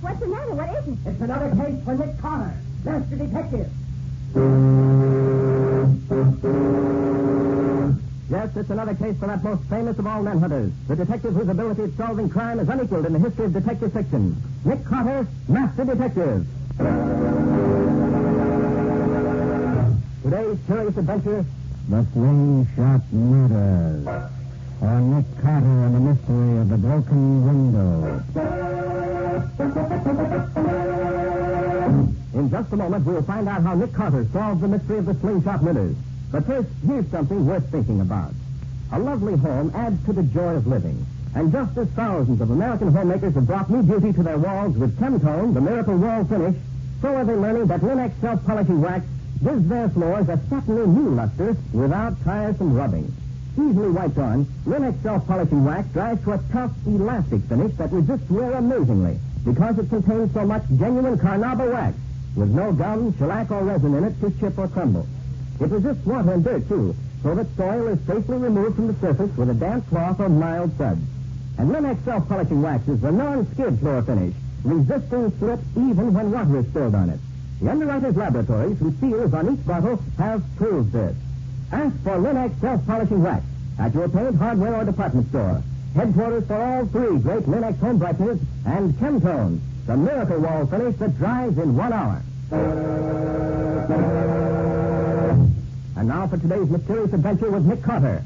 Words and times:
What's 0.00 0.20
the 0.20 0.26
matter? 0.26 0.54
What 0.54 0.70
is 0.78 0.88
it? 0.88 0.98
It's 1.06 1.20
another 1.20 1.50
case 1.50 1.84
for 1.84 1.94
Nick 1.96 2.18
Carter, 2.20 2.54
master 2.84 3.16
detective. 3.16 3.70
Yes, 8.30 8.56
it's 8.56 8.70
another 8.70 8.94
case 8.94 9.16
for 9.18 9.26
that 9.26 9.42
most 9.42 9.62
famous 9.68 9.98
of 9.98 10.06
all 10.06 10.22
manhunters, 10.22 10.72
the 10.88 10.96
detective 10.96 11.34
whose 11.34 11.48
ability 11.48 11.82
at 11.82 11.96
solving 11.96 12.28
crime 12.28 12.60
is 12.60 12.68
unequaled 12.68 13.06
in 13.06 13.12
the 13.12 13.18
history 13.18 13.46
of 13.46 13.52
detective 13.52 13.92
fiction. 13.92 14.40
Nick 14.64 14.84
Carter, 14.84 15.26
master 15.48 15.84
detective. 15.84 16.46
Today's 20.22 20.58
curious 20.66 20.96
adventure, 20.96 21.44
The 21.88 22.06
Slingshot 22.12 23.12
Murders. 23.12 24.33
Or 24.80 25.00
Nick 25.00 25.24
Carter 25.40 25.66
and 25.66 25.94
the 25.94 26.00
Mystery 26.00 26.58
of 26.58 26.68
the 26.68 26.76
Broken 26.76 27.46
Window. 27.46 28.22
In 32.34 32.50
just 32.50 32.72
a 32.72 32.76
moment, 32.76 33.06
we'll 33.06 33.22
find 33.22 33.48
out 33.48 33.62
how 33.62 33.74
Nick 33.74 33.92
Carter 33.92 34.26
solved 34.32 34.60
the 34.60 34.68
mystery 34.68 34.98
of 34.98 35.06
the 35.06 35.14
slingshot 35.14 35.62
murders. 35.62 35.96
But 36.30 36.46
first, 36.46 36.68
here's 36.86 37.06
something 37.10 37.46
worth 37.46 37.70
thinking 37.70 38.00
about. 38.00 38.32
A 38.92 38.98
lovely 38.98 39.36
home 39.36 39.72
adds 39.74 40.04
to 40.06 40.12
the 40.12 40.22
joy 40.22 40.56
of 40.56 40.66
living. 40.66 41.06
And 41.34 41.50
just 41.50 41.76
as 41.78 41.88
thousands 41.90 42.40
of 42.40 42.50
American 42.50 42.92
homemakers 42.92 43.34
have 43.34 43.46
brought 43.46 43.70
new 43.70 43.82
beauty 43.82 44.12
to 44.12 44.22
their 44.22 44.38
walls 44.38 44.76
with 44.76 44.98
Chemtone, 44.98 45.54
the 45.54 45.60
miracle 45.60 45.96
wall 45.96 46.24
finish, 46.24 46.56
so 47.00 47.14
are 47.14 47.24
they 47.24 47.34
learning 47.34 47.66
that 47.66 47.82
Lin-X 47.82 48.14
self-polishing 48.20 48.80
wax 48.80 49.04
gives 49.42 49.68
their 49.68 49.88
floors 49.88 50.28
a 50.28 50.38
certainly 50.48 50.86
new 50.86 51.10
luster 51.10 51.56
without 51.72 52.22
tiresome 52.24 52.74
rubbing. 52.74 53.12
Easily 53.56 53.90
wiped 53.90 54.18
on, 54.18 54.46
Lin-X 54.66 54.96
self-polishing 55.02 55.64
wax 55.64 55.86
dries 55.92 56.20
to 56.24 56.32
a 56.32 56.40
tough, 56.50 56.72
elastic 56.86 57.40
finish 57.42 57.72
that 57.76 57.92
resists 57.92 58.28
wear 58.28 58.52
amazingly 58.52 59.18
because 59.44 59.78
it 59.78 59.88
contains 59.88 60.32
so 60.32 60.44
much 60.44 60.64
genuine 60.76 61.16
carnauba 61.16 61.72
wax 61.72 61.96
with 62.34 62.50
no 62.50 62.72
gum, 62.72 63.16
shellac, 63.16 63.50
or 63.52 63.62
resin 63.62 63.94
in 63.94 64.04
it 64.04 64.20
to 64.20 64.30
chip 64.40 64.58
or 64.58 64.66
crumble. 64.66 65.06
It 65.60 65.70
resists 65.70 66.04
water 66.04 66.32
and 66.32 66.42
dirt, 66.42 66.68
too, 66.68 66.96
so 67.22 67.36
that 67.36 67.46
soil 67.56 67.86
is 67.88 68.00
safely 68.06 68.38
removed 68.38 68.74
from 68.74 68.88
the 68.88 68.94
surface 68.94 69.36
with 69.36 69.50
a 69.50 69.54
damp 69.54 69.88
cloth 69.88 70.18
or 70.18 70.28
mild 70.28 70.76
suds. 70.76 71.00
And 71.56 71.70
Lin-X 71.70 72.02
self-polishing 72.04 72.60
wax 72.60 72.88
is 72.88 73.00
the 73.00 73.12
non-skid 73.12 73.78
floor 73.78 74.02
finish, 74.02 74.34
resisting 74.64 75.32
slip 75.38 75.60
even 75.76 76.12
when 76.12 76.32
water 76.32 76.58
is 76.58 76.66
spilled 76.66 76.96
on 76.96 77.10
it. 77.10 77.20
The 77.62 77.70
underwriters' 77.70 78.16
laboratories, 78.16 78.78
whose 78.80 78.96
seals 78.96 79.32
on 79.32 79.54
each 79.54 79.64
bottle, 79.64 80.02
have 80.18 80.42
proved 80.56 80.92
this. 80.92 81.14
Ask 81.74 81.96
for 82.04 82.16
Lin-X 82.18 82.54
self-polishing 82.60 83.20
wax 83.20 83.44
at 83.80 83.92
your 83.94 84.08
paint, 84.08 84.36
hardware, 84.36 84.76
or 84.76 84.84
department 84.84 85.28
store. 85.30 85.60
Headquarters 85.96 86.46
for 86.46 86.54
all 86.54 86.86
three 86.86 87.18
great 87.18 87.48
Lin-X 87.48 87.80
home 87.80 87.98
brighteners 87.98 88.38
and 88.64 88.94
Chemtone, 88.94 89.58
the 89.86 89.96
miracle 89.96 90.38
wall 90.38 90.66
finish 90.66 90.94
that 90.98 91.18
dries 91.18 91.58
in 91.58 91.76
one 91.76 91.92
hour. 91.92 92.22
And 95.96 96.06
now 96.06 96.28
for 96.28 96.36
today's 96.36 96.70
mysterious 96.70 97.12
adventure 97.12 97.50
with 97.50 97.66
Nick 97.66 97.82
Carter. 97.82 98.22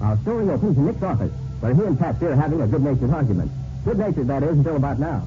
Our 0.00 0.16
story 0.18 0.48
opens 0.48 0.78
in 0.78 0.86
Nick's 0.86 1.02
office, 1.02 1.32
where 1.60 1.74
he 1.74 1.82
and 1.82 1.98
Patsy 1.98 2.24
are 2.24 2.36
having 2.36 2.62
a 2.62 2.66
good-natured 2.66 3.10
argument. 3.10 3.52
Good-natured, 3.84 4.28
that 4.28 4.42
is, 4.44 4.56
until 4.56 4.76
about 4.76 4.98
now. 4.98 5.26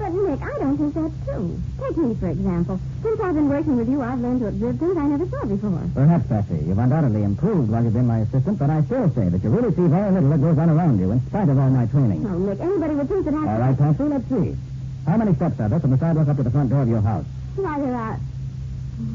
But, 0.00 0.16
Nick, 0.16 0.40
I 0.40 0.56
don't 0.56 0.78
think 0.80 0.94
that's 0.96 1.12
true. 1.28 1.60
Take 1.76 1.96
me, 1.98 2.14
for 2.16 2.28
example. 2.32 2.80
Since 3.02 3.20
I've 3.20 3.34
been 3.34 3.50
working 3.50 3.76
with 3.76 3.88
you, 3.90 4.00
I've 4.00 4.18
learned 4.18 4.40
to 4.40 4.46
observe 4.48 4.78
things 4.80 4.96
I 4.96 5.06
never 5.12 5.28
saw 5.28 5.44
before. 5.44 5.82
Perhaps, 5.92 6.26
Patsy, 6.26 6.56
you've 6.64 6.78
undoubtedly 6.78 7.22
improved 7.22 7.68
while 7.68 7.84
you've 7.84 7.92
been 7.92 8.06
my 8.06 8.20
assistant, 8.24 8.58
but 8.58 8.70
I 8.70 8.80
still 8.84 9.12
say 9.12 9.28
that 9.28 9.44
you 9.44 9.50
really 9.50 9.76
see 9.76 9.84
very 9.92 10.10
little 10.10 10.30
that 10.30 10.40
goes 10.40 10.56
on 10.56 10.70
around 10.70 10.98
you, 11.00 11.10
in 11.10 11.20
spite 11.28 11.50
of 11.50 11.58
all 11.58 11.68
my 11.68 11.84
training. 11.84 12.22
No, 12.24 12.38
Nick, 12.38 12.60
anybody 12.60 12.94
would 12.94 13.08
think 13.08 13.24
that 13.26 13.34
I... 13.34 13.44
All 13.44 13.60
right, 13.60 13.76
Patsy, 13.76 14.04
let's 14.04 14.28
see. 14.32 14.56
How 15.04 15.16
many 15.18 15.34
steps 15.34 15.60
are 15.60 15.68
there 15.68 15.80
from 15.80 15.90
the 15.90 15.98
sidewalk 15.98 16.28
up 16.28 16.36
to 16.38 16.42
the 16.44 16.50
front 16.50 16.70
door 16.70 16.80
of 16.80 16.88
your 16.88 17.02
house? 17.02 17.26
Why, 17.56 17.78
there 17.80 17.94
are... 17.94 18.18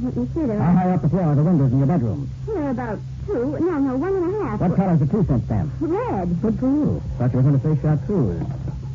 Let 0.03 0.16
me 0.17 0.29
see, 0.35 0.46
there 0.46 0.59
How 0.62 0.69
are... 0.69 0.78
high 0.78 0.91
up 0.94 1.02
the 1.02 1.09
floor 1.09 1.23
are 1.23 1.35
the 1.35 1.44
windows 1.44 1.72
in 1.73 1.78
your 1.79 1.88
bedroom? 1.88 2.29
There 2.46 2.62
are 2.62 2.69
about 2.69 3.00
two... 3.25 3.57
No, 3.57 3.73
no, 3.81 3.97
one 3.97 4.13
and 4.22 4.35
a 4.35 4.46
half. 4.46 4.62
What 4.62 4.75
color's 4.75 5.00
the 5.00 5.07
two-cent 5.07 5.46
stamp? 5.46 5.73
Red. 5.81 6.41
Good 6.44 6.59
for 6.59 6.69
you. 6.69 7.02
Thought 7.17 7.34
you 7.34 7.41
were 7.41 7.50
going 7.50 7.59
to 7.59 7.75
say 7.75 7.81
chartreuse. 7.81 8.46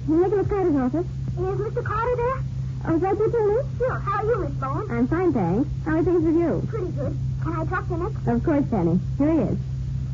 Nicholas 0.07 0.47
Carter's 0.49 0.77
office. 0.77 1.07
Is 1.41 1.59
Mr. 1.59 1.83
Carter 1.83 2.17
there? 2.17 2.39
Oh, 2.87 2.95
is 2.97 3.01
that 3.01 3.19
you, 3.19 3.31
Penny? 3.31 3.79
Sure. 3.79 3.99
How 3.99 4.21
are 4.21 4.27
you, 4.27 4.37
Miss 4.45 4.53
Bowen? 4.61 4.91
I'm 4.91 5.09
fine, 5.09 5.33
thanks. 5.33 5.69
How 5.87 5.97
are 5.97 6.03
things 6.05 6.23
with 6.23 6.37
you? 6.37 6.63
Pretty 6.69 6.93
good. 6.93 7.17
Can 7.43 7.53
I 7.57 7.65
talk 7.65 7.89
to 7.89 7.97
Nick? 7.97 8.13
Of 8.29 8.45
course, 8.45 8.65
Penny. 8.71 9.01
Here 9.17 9.33
he 9.33 9.39
is. 9.49 9.59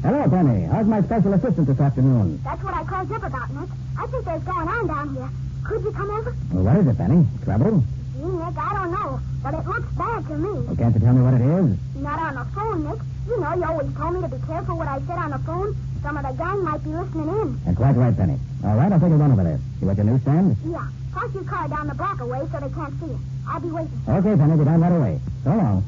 Hello, 0.02 0.22
Penny. 0.30 0.64
How's 0.70 0.86
my 0.86 1.02
special 1.02 1.34
assistant 1.34 1.66
this 1.66 1.80
afternoon? 1.80 2.40
That's 2.44 2.62
what 2.62 2.74
I 2.74 2.84
called 2.84 3.10
up 3.10 3.24
about, 3.24 3.50
Nick. 3.50 3.68
I 3.98 4.06
think 4.06 4.24
there's 4.24 4.42
going 4.44 4.68
on 4.68 4.86
down 4.86 5.14
here. 5.14 5.30
Could 5.66 5.82
you 5.82 5.90
come 5.92 6.10
over? 6.10 6.34
Well, 6.52 6.62
what 6.64 6.76
is 6.78 6.86
it, 6.86 6.96
Penny? 6.96 7.26
Trouble? 7.42 7.82
Gee, 8.14 8.22
Nick, 8.22 8.56
I 8.58 8.70
don't 8.78 8.92
know. 8.92 9.20
But 9.42 9.54
it 9.54 9.66
looks 9.66 9.90
bad 9.98 10.26
to 10.28 10.34
me. 10.38 10.50
Well, 10.62 10.76
can't 10.76 10.94
you 10.94 11.00
tell 11.00 11.12
me 11.14 11.22
what 11.26 11.34
it 11.34 11.42
is? 11.42 11.66
Not 12.02 12.18
on 12.22 12.34
the 12.38 12.46
phone, 12.54 12.84
Nick. 12.86 13.00
You 13.26 13.40
know, 13.40 13.54
you 13.54 13.64
always 13.66 13.90
told 13.98 14.14
me 14.14 14.20
to 14.22 14.28
be 14.30 14.38
careful 14.46 14.78
what 14.78 14.86
I 14.86 14.98
said 15.10 15.18
on 15.18 15.30
the 15.34 15.38
phone. 15.42 15.74
Some 16.02 16.16
of 16.16 16.22
the 16.22 16.32
gang 16.38 16.62
might 16.62 16.82
be 16.86 16.90
listening 16.90 17.28
in. 17.28 17.60
And 17.66 17.76
quite 17.76 17.96
right, 17.98 18.16
Penny. 18.16 18.38
All 18.62 18.76
right, 18.76 18.92
I'll 18.92 19.00
take 19.00 19.10
a 19.10 19.16
run 19.18 19.32
over 19.32 19.42
there. 19.42 19.58
You 19.82 19.90
at 19.90 19.96
your 19.96 20.06
newsstand? 20.06 20.56
Yeah. 20.64 20.86
Park 21.16 21.32
your 21.32 21.44
car 21.44 21.66
down 21.66 21.86
the 21.88 21.94
block 21.94 22.20
away 22.20 22.40
so 22.52 22.60
they 22.60 22.68
can't 22.68 22.92
see 23.00 23.08
it. 23.08 23.16
I'll 23.48 23.60
be 23.60 23.70
waiting. 23.72 24.00
Okay, 24.06 24.36
Penny, 24.36 24.56
be 24.58 24.64
down 24.68 24.80
right 24.84 24.92
away. 24.92 25.20
So 25.44 25.50
long. 25.56 25.80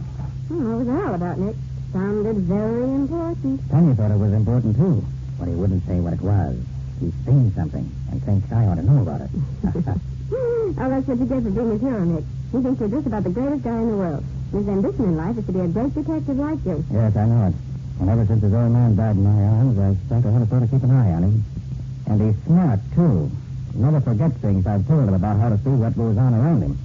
Hmm, 0.49 0.65
what 0.65 0.79
was 0.81 0.87
that 0.89 1.05
all 1.05 1.15
about, 1.21 1.37
Nick? 1.39 1.57
Sounded 1.93 2.37
very 2.49 2.89
important. 2.97 3.61
Penny 3.69 3.93
thought 3.93 4.11
it 4.11 4.17
was 4.17 4.33
important, 4.33 4.77
too. 4.77 5.05
But 5.39 5.49
he 5.49 5.55
wouldn't 5.55 5.85
say 5.85 6.01
what 6.01 6.15
it 6.17 6.23
was. 6.25 6.57
He's 7.01 7.13
seen 7.29 7.53
something 7.53 7.85
and 8.11 8.25
thinks 8.25 8.51
I 8.51 8.73
ought 8.73 8.81
to 8.81 8.83
know 8.83 9.03
about 9.05 9.21
it. 9.21 9.31
oh, 10.33 10.73
that's 10.89 11.07
what 11.07 11.19
you 11.21 11.27
get 11.29 11.43
for 11.45 11.53
being 11.53 11.71
his 11.77 11.81
hero, 11.85 12.05
Nick. 12.09 12.25
He 12.51 12.59
thinks 12.65 12.81
you're 12.81 12.89
just 12.89 13.07
about 13.07 13.25
the 13.25 13.31
greatest 13.37 13.63
guy 13.69 13.77
in 13.77 13.89
the 13.93 13.97
world. 14.01 14.25
His 14.51 14.67
ambition 14.67 15.13
in 15.13 15.17
life 15.21 15.37
is 15.37 15.45
to 15.45 15.53
be 15.53 15.61
a 15.61 15.69
great 15.69 15.93
detective 15.93 16.41
like 16.41 16.65
you. 16.65 16.81
yes, 16.89 17.13
I 17.15 17.27
know 17.29 17.53
it. 17.53 17.55
And 18.01 18.09
ever 18.09 18.25
since 18.25 18.41
his 18.41 18.55
old 18.55 18.73
man 18.73 18.97
died 18.97 19.17
in 19.17 19.25
my 19.29 19.45
arms, 19.45 19.77
I've 19.77 20.01
spent 20.09 20.25
a 20.25 20.33
hundred 20.33 20.49
sort 20.49 20.63
of 20.65 20.71
keep 20.71 20.83
an 20.83 20.91
eye 20.91 21.13
on 21.13 21.23
him. 21.25 21.45
And 22.09 22.17
he's 22.17 22.45
smart, 22.49 22.81
too. 22.97 23.29
Never 23.79 24.01
forgets 24.01 24.35
things 24.39 24.67
I've 24.67 24.85
told 24.89 25.07
him 25.07 25.15
about 25.15 25.39
how 25.39 25.51
to 25.51 25.59
see 25.59 25.71
what 25.71 25.97
goes 25.97 26.19
on 26.19 26.35
around 26.35 26.63
him. 26.63 26.77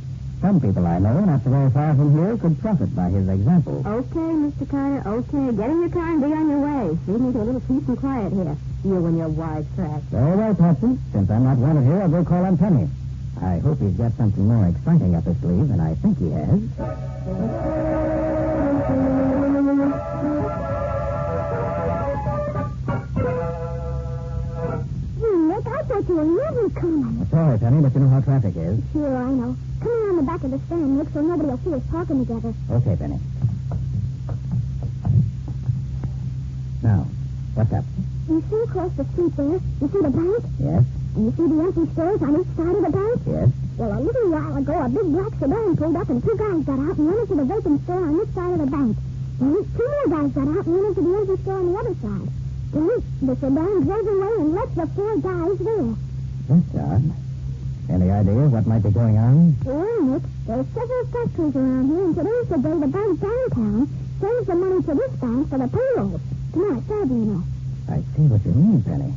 Some 0.42 0.62
people 0.62 0.86
I 0.86 1.00
know, 1.00 1.26
not 1.26 1.44
so 1.44 1.50
very 1.50 1.72
far 1.72 1.96
from 1.96 2.14
here, 2.16 2.38
could 2.38 2.62
profit 2.62 2.96
by 2.96 3.10
his 3.10 3.28
example. 3.28 3.82
Okay, 3.82 4.30
Mr. 4.38 4.70
Carter, 4.70 5.02
okay. 5.10 5.58
Get 5.58 5.70
in 5.72 5.82
your 5.82 5.90
car 5.90 6.12
and 6.14 6.22
be 6.22 6.32
on 6.32 6.50
your 6.50 6.62
way. 6.62 6.96
Leave 7.08 7.22
me 7.22 7.34
to 7.34 7.42
a 7.42 7.46
little 7.50 7.62
peace 7.62 7.88
and 7.88 7.98
quiet 7.98 8.32
here. 8.32 8.56
You 8.86 9.06
and 9.08 9.18
your 9.18 9.30
wise 9.30 9.66
track. 9.74 10.02
Very 10.14 10.34
oh, 10.34 10.38
well, 10.38 10.54
Patsy. 10.54 11.00
Since 11.14 11.32
I'm 11.32 11.44
not 11.46 11.58
wanted 11.58 11.86
here, 11.86 12.04
I'll 12.04 12.10
go 12.10 12.24
call 12.24 12.46
on 12.46 12.58
Penny. 12.60 12.88
I 13.42 13.58
hope 13.58 13.80
he's 13.82 13.98
got 13.98 14.14
something 14.14 14.46
more 14.46 14.68
exciting 14.68 15.16
up 15.16 15.24
his 15.24 15.38
sleeve 15.40 15.70
than 15.70 15.80
I 15.80 15.96
think 15.96 16.20
he 16.20 16.30
has. 16.30 16.62
Nick, 26.14 26.22
I 26.22 26.26
thought 26.26 26.34
you 26.34 26.34
were 26.34 26.36
never 26.44 26.70
coming. 26.70 27.28
Sorry, 27.30 27.58
Penny, 27.60 27.82
but 27.82 27.94
you 27.94 28.00
know 28.02 28.10
how 28.10 28.22
traffic 28.22 28.56
is. 28.56 28.80
Sure, 28.92 29.18
I 29.18 29.32
know. 29.32 29.56
Come 29.80 29.92
around 29.92 30.18
the 30.18 30.24
back 30.24 30.44
of 30.44 30.52
the 30.52 30.60
stand, 30.68 30.98
Nick, 30.98 31.08
so 31.14 31.22
nobody 31.22 31.50
will 31.50 31.58
see 31.58 31.74
us 31.74 31.82
talking 31.92 32.26
together. 32.26 32.54
Okay, 32.72 32.96
Penny. 32.96 33.20
Now, 36.84 37.08
what's 37.56 37.74
up? 37.74 37.86
You 38.30 38.44
see 38.50 38.62
across 38.64 38.92
the 38.94 39.06
street 39.14 39.36
there? 39.36 39.60
You 39.82 39.88
see 39.90 40.02
the 40.02 40.10
bank? 40.10 40.44
Yes? 40.60 40.84
And 41.16 41.26
you 41.26 41.32
see 41.34 41.48
the 41.48 41.62
empty 41.64 41.94
stairs 41.94 42.22
on 42.22 42.42
each 42.42 42.52
side 42.56 42.76
of 42.76 42.84
the 42.84 42.92
bank? 42.94 43.22
Yes? 43.28 43.50
Well, 43.78 43.92
a 43.98 44.00
little 44.00 44.30
while 44.30 44.58
ago, 44.58 44.76
a 44.86 44.90
big 44.90 45.08
black 45.12 45.34
sedan 45.40 45.78
pulled 45.78 45.96
up, 45.96 46.10
and 46.10 46.24
two 46.24 46.36
guys 46.38 46.64
got 46.64 46.80
out 46.80 46.98
and 46.98 47.08
went 47.08 47.20
into 47.20 47.36
the 47.36 47.46
vacant 47.46 47.84
store 47.84 48.04
on 48.06 48.18
this 48.18 48.30
side 48.36 48.54
of 48.54 48.60
the 48.60 48.68
bank. 48.70 48.98
Then 49.40 49.54
two 49.76 49.88
more 49.90 50.08
guys 50.14 50.32
got 50.32 50.48
out 50.48 50.66
and 50.66 50.74
went 50.74 50.88
into 50.94 51.02
the 51.02 51.14
empty 51.18 51.42
store 51.42 51.58
on 51.58 51.66
the 51.74 51.78
other 51.80 51.96
side. 52.02 52.30
The 52.74 53.36
sedan 53.40 53.86
drove 53.86 54.08
away 54.08 54.34
and 54.40 54.54
left 54.56 54.74
the 54.76 54.88
four 54.98 55.16
guys 55.22 55.58
there. 55.60 55.94
That's 56.50 56.76
odd. 56.76 57.04
Any 57.88 58.10
idea 58.10 58.50
what 58.50 58.66
might 58.66 58.82
be 58.82 58.90
going 58.90 59.16
on? 59.16 59.56
Well, 59.64 60.02
Nick, 60.02 60.24
there's 60.48 60.66
several 60.74 61.06
factories 61.14 61.56
around 61.56 61.88
here, 61.94 62.04
and 62.06 62.16
today's 62.16 62.50
the 62.50 62.58
day 62.58 62.74
the 62.74 62.88
bank 62.88 63.20
downtown 63.22 63.90
sends 64.20 64.48
the 64.48 64.56
money 64.56 64.82
to 64.82 64.94
this 64.96 65.12
bank 65.22 65.50
for 65.50 65.58
the 65.62 65.68
payroll. 65.70 66.20
Tonight, 66.54 66.84
Saturday, 66.90 67.14
you 67.14 67.26
know. 67.38 67.44
I 67.94 67.98
see 68.18 68.26
what 68.26 68.42
you 68.44 68.52
mean, 68.58 68.82
Penny. 68.82 69.14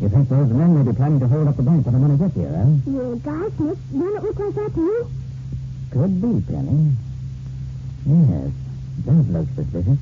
You 0.00 0.08
think 0.08 0.28
those 0.28 0.50
men 0.50 0.74
may 0.74 0.90
be 0.90 0.96
planning 0.96 1.20
to 1.20 1.28
hold 1.28 1.46
up 1.46 1.56
the 1.56 1.62
bank 1.62 1.86
when 1.86 1.94
the 1.94 2.00
money 2.02 2.18
gets 2.18 2.34
here, 2.34 2.50
huh? 2.50 2.66
Yeah, 2.82 3.14
gosh, 3.22 3.54
Nick, 3.62 3.78
don't 3.94 4.16
it 4.18 4.22
look 4.26 4.38
like 4.42 4.54
that 4.58 4.74
to 4.74 4.80
you? 4.82 5.06
Could 5.94 6.14
be, 6.18 6.32
Penny. 6.50 6.98
Yes, 8.10 8.50
does 9.06 9.28
look 9.30 9.46
suspicious. 9.54 9.98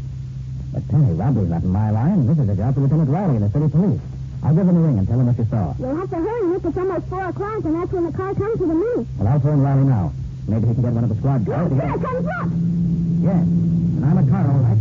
But 0.73 0.89
Penny, 0.89 1.13
robbery's 1.15 1.49
not 1.49 1.63
in 1.63 1.71
my 1.71 1.91
line. 1.91 2.27
This 2.27 2.39
is 2.39 2.49
a 2.49 2.57
job 2.57 2.75
for 2.75 2.81
Lieutenant 2.81 3.11
Riley 3.11 3.37
in 3.37 3.43
the 3.43 3.51
city 3.51 3.69
police. 3.69 4.01
I'll 4.43 4.55
give 4.55 4.69
him 4.69 4.77
a 4.77 4.81
ring 4.81 4.99
and 4.99 5.07
tell 5.09 5.19
him 5.19 5.27
what 5.27 5.39
you 5.39 5.47
saw. 5.51 5.75
You'll 5.79 5.97
have 5.97 6.11
to 6.11 6.17
hurry, 6.17 6.47
Nick. 6.53 6.65
It's 6.65 6.77
almost 6.77 7.07
four 7.09 7.25
o'clock, 7.25 7.65
and 7.65 7.75
that's 7.75 7.93
when 7.93 8.05
the 8.05 8.13
car 8.13 8.35
comes 8.35 8.59
to 8.59 8.67
the 8.67 8.75
minute. 8.75 9.07
Well, 9.19 9.29
I'll 9.29 9.41
phone 9.41 9.61
Riley 9.61 9.85
now. 9.85 10.13
Maybe 10.47 10.69
he 10.69 10.75
can 10.75 10.83
get 10.83 10.93
one 10.93 11.05
of 11.05 11.11
the 11.11 11.17
squad 11.17 11.47
cars. 11.47 11.73
Here 11.73 11.81
it 11.81 12.03
comes 12.03 12.27
up. 12.39 12.49
Yes, 13.27 13.43
and 13.43 14.05
I'm 14.05 14.19
a 14.19 14.25
car, 14.31 14.45
all 14.47 14.63
right. 14.63 14.79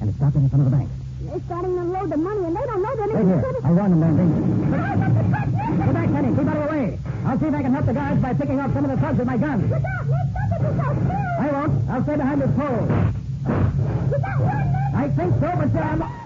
And 0.00 0.08
it's 0.10 0.18
stopping 0.18 0.42
in 0.44 0.48
front 0.50 0.66
of 0.66 0.70
the 0.70 0.76
bank. 0.76 0.90
They're 1.28 1.40
starting 1.46 1.74
to 1.76 1.84
load 1.84 2.08
the 2.10 2.16
money, 2.16 2.44
and 2.44 2.56
they 2.56 2.64
don't 2.68 2.82
know 2.82 2.92
they're 2.96 3.08
Stay 3.08 3.24
here. 3.24 3.44
I'll 3.64 3.74
warn 3.74 3.90
them. 3.92 4.00
Look 4.00 4.78
Get 5.78 5.94
back, 5.94 6.08
Penny. 6.12 6.28
Keep 6.36 6.48
out 6.48 6.56
of 6.56 6.62
the 6.64 6.70
way. 6.72 6.98
I'll 7.24 7.38
see 7.38 7.46
if 7.46 7.54
I 7.54 7.62
can 7.62 7.72
help 7.72 7.86
the 7.86 7.92
guards 7.92 8.20
by 8.20 8.32
picking 8.34 8.60
off 8.60 8.72
some 8.74 8.84
of 8.84 8.90
the 8.90 8.96
thugs 8.96 9.18
with 9.18 9.26
my 9.26 9.36
gun. 9.38 9.68
Look 9.68 9.84
out, 9.84 10.04
Nick. 10.08 10.26
Don't 10.34 10.48
get 10.50 10.60
yourself 10.68 10.96
killed. 10.98 11.38
I 11.38 11.48
won't. 11.52 11.90
I'll 11.90 12.02
stay 12.02 12.16
behind 12.16 12.40
this 12.42 12.52
pole. 12.56 12.84
You 12.84 12.96
got 13.48 13.76
one, 13.76 13.88
Nick. 13.88 13.97
I 14.10 15.08
think 15.14 15.34
so, 15.34 15.52
but 15.54 15.70
stop 15.70 15.98
them. 15.98 16.18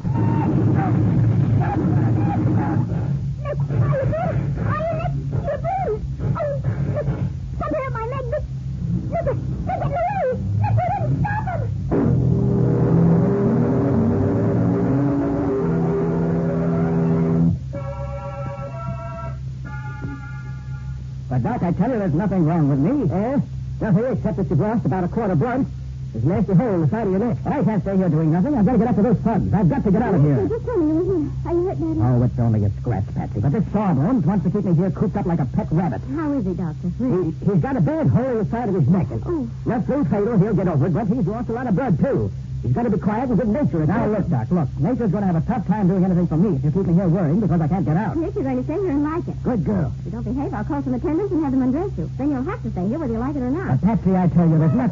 but 21.28 21.42
Doc, 21.42 21.62
I 21.62 21.72
tell 21.72 21.90
you, 21.90 21.98
there's 21.98 22.14
nothing 22.14 22.44
wrong 22.44 22.68
with 22.68 22.78
me. 22.78 23.10
Eh? 23.12 23.40
Nothing 23.80 24.04
except 24.04 24.36
that 24.36 24.48
you've 24.50 24.60
lost 24.60 24.86
about 24.86 25.02
a 25.02 25.08
quart 25.08 25.32
of 25.32 25.40
blood. 25.40 25.66
There's 26.12 26.24
a 26.24 26.28
nasty 26.28 26.52
hole 26.52 26.74
in 26.74 26.80
the 26.82 26.88
side 26.88 27.06
of 27.06 27.10
your 27.10 27.20
neck. 27.24 27.38
But 27.42 27.52
I 27.54 27.64
can't 27.64 27.82
stay 27.82 27.96
here 27.96 28.08
doing 28.08 28.32
nothing. 28.32 28.54
I've 28.54 28.66
got 28.66 28.72
to 28.72 28.78
get 28.78 28.88
after 28.88 29.02
those 29.02 29.16
thugs. 29.24 29.54
I've 29.54 29.68
got 29.68 29.82
to 29.84 29.90
get 29.90 30.02
out 30.02 30.14
of 30.14 30.22
here. 30.22 30.46
just 30.46 30.64
tell 30.66 30.76
me, 30.76 30.92
are 30.92 31.04
you, 31.08 31.32
are 31.46 31.54
you 31.56 31.64
hurt, 31.68 31.78
Daddy? 31.80 32.00
Oh, 32.04 32.22
it's 32.22 32.38
only 32.38 32.64
a 32.64 32.70
scratch, 32.80 33.04
Patsy. 33.14 33.40
But 33.40 33.52
this 33.52 33.64
Sawbones 33.72 34.26
wants 34.26 34.44
to 34.44 34.50
keep 34.52 34.64
me 34.64 34.74
here 34.74 34.90
cooped 34.90 35.16
up 35.16 35.24
like 35.24 35.40
a 35.40 35.46
pet 35.46 35.68
rabbit. 35.72 36.02
How 36.14 36.32
is 36.36 36.44
he, 36.44 36.52
Doctor? 36.52 36.88
He, 37.00 37.32
he's 37.48 37.62
got 37.64 37.76
a 37.76 37.80
bad 37.80 38.08
hole 38.08 38.28
in 38.28 38.38
the 38.44 38.48
side 38.52 38.68
of 38.68 38.74
his 38.74 38.88
neck. 38.88 39.08
And 39.10 39.22
Oh. 39.24 39.48
Nothing 39.64 40.04
fatal. 40.04 40.36
He'll 40.36 40.54
get 40.54 40.68
over 40.68 40.86
it, 40.86 40.92
but 40.92 41.06
he's 41.08 41.26
lost 41.26 41.48
a 41.48 41.52
lot 41.52 41.66
of 41.66 41.74
blood, 41.74 41.98
too. 41.98 42.30
He's 42.60 42.72
got 42.72 42.82
to 42.84 42.90
be 42.90 42.98
quiet 42.98 43.30
and 43.30 43.38
good 43.38 43.48
natured. 43.48 43.88
Now, 43.88 44.06
look, 44.06 44.28
Doc, 44.28 44.46
look. 44.52 44.68
Nature's 44.78 45.10
going 45.10 45.24
to 45.26 45.32
have 45.32 45.40
a 45.40 45.46
tough 45.48 45.66
time 45.66 45.88
doing 45.88 46.04
anything 46.04 46.28
for 46.28 46.36
me 46.36 46.56
if 46.56 46.62
you 46.62 46.70
keep 46.70 46.86
me 46.86 46.94
here 46.94 47.08
worrying 47.08 47.40
because 47.40 47.60
I 47.60 47.66
can't 47.66 47.84
get 47.84 47.96
out. 47.96 48.14
You're 48.16 48.30
going 48.30 48.56
to 48.58 48.64
stay 48.64 48.78
here 48.78 48.90
and 48.90 49.02
like 49.02 49.26
it. 49.26 49.42
Good 49.42 49.64
girl. 49.64 49.92
If 49.98 50.04
you 50.04 50.10
don't 50.12 50.22
behave, 50.22 50.52
I'll 50.54 50.64
call 50.64 50.82
some 50.82 50.92
attendants 50.94 51.32
and 51.32 51.42
have 51.42 51.52
them 51.52 51.62
undress 51.62 51.90
you. 51.96 52.10
Then 52.18 52.30
you'll 52.30 52.44
have 52.44 52.62
to 52.62 52.70
stay 52.70 52.86
here 52.86 52.98
whether 53.00 53.12
you 53.14 53.18
like 53.18 53.34
it 53.34 53.42
or 53.42 53.50
not. 53.50 53.80
But, 53.80 53.98
Patsy, 53.98 54.14
I 54.14 54.28
tell 54.28 54.46
you, 54.46 54.58
there's 54.58 54.74
not... 54.74 54.90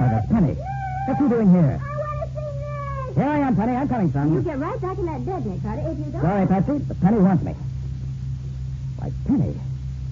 Oh, 0.00 0.08
that's 0.08 0.26
Penny. 0.30 0.54
What 1.06 1.20
you 1.20 1.28
doing 1.28 1.50
here? 1.50 1.80
I 1.82 1.96
want 1.98 2.20
to 2.22 2.26
see 2.34 2.48
that. 2.58 3.14
Here 3.14 3.28
I 3.28 3.38
am, 3.38 3.56
Penny. 3.56 3.74
I'm 3.76 3.88
coming, 3.88 4.12
son. 4.12 4.32
You 4.34 4.42
get 4.42 4.58
right 4.58 4.80
back 4.80 4.98
in 4.98 5.06
that 5.06 5.26
bed, 5.26 5.46
Nick 5.46 5.62
Carter. 5.62 5.90
If 5.90 5.98
you 5.98 6.04
don't... 6.12 6.22
Sorry, 6.22 6.46
Patsy, 6.46 6.78
but 6.86 7.00
Penny 7.00 7.18
wants 7.18 7.42
me. 7.42 7.54
Why, 8.98 9.12
Penny, 9.26 9.54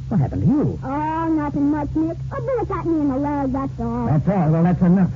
what 0.08 0.20
happened 0.20 0.42
to 0.42 0.48
you? 0.48 0.78
Oh, 0.82 1.28
nothing 1.28 1.70
much, 1.70 1.88
Nick. 1.94 2.16
A 2.32 2.40
bullet 2.40 2.68
got 2.68 2.86
me 2.86 3.00
in 3.00 3.08
the 3.08 3.16
leg, 3.16 3.52
that's 3.52 3.80
all. 3.80 4.06
That's 4.06 4.28
all. 4.28 4.50
Well, 4.50 4.62
that's 4.62 4.82
enough. 4.82 5.10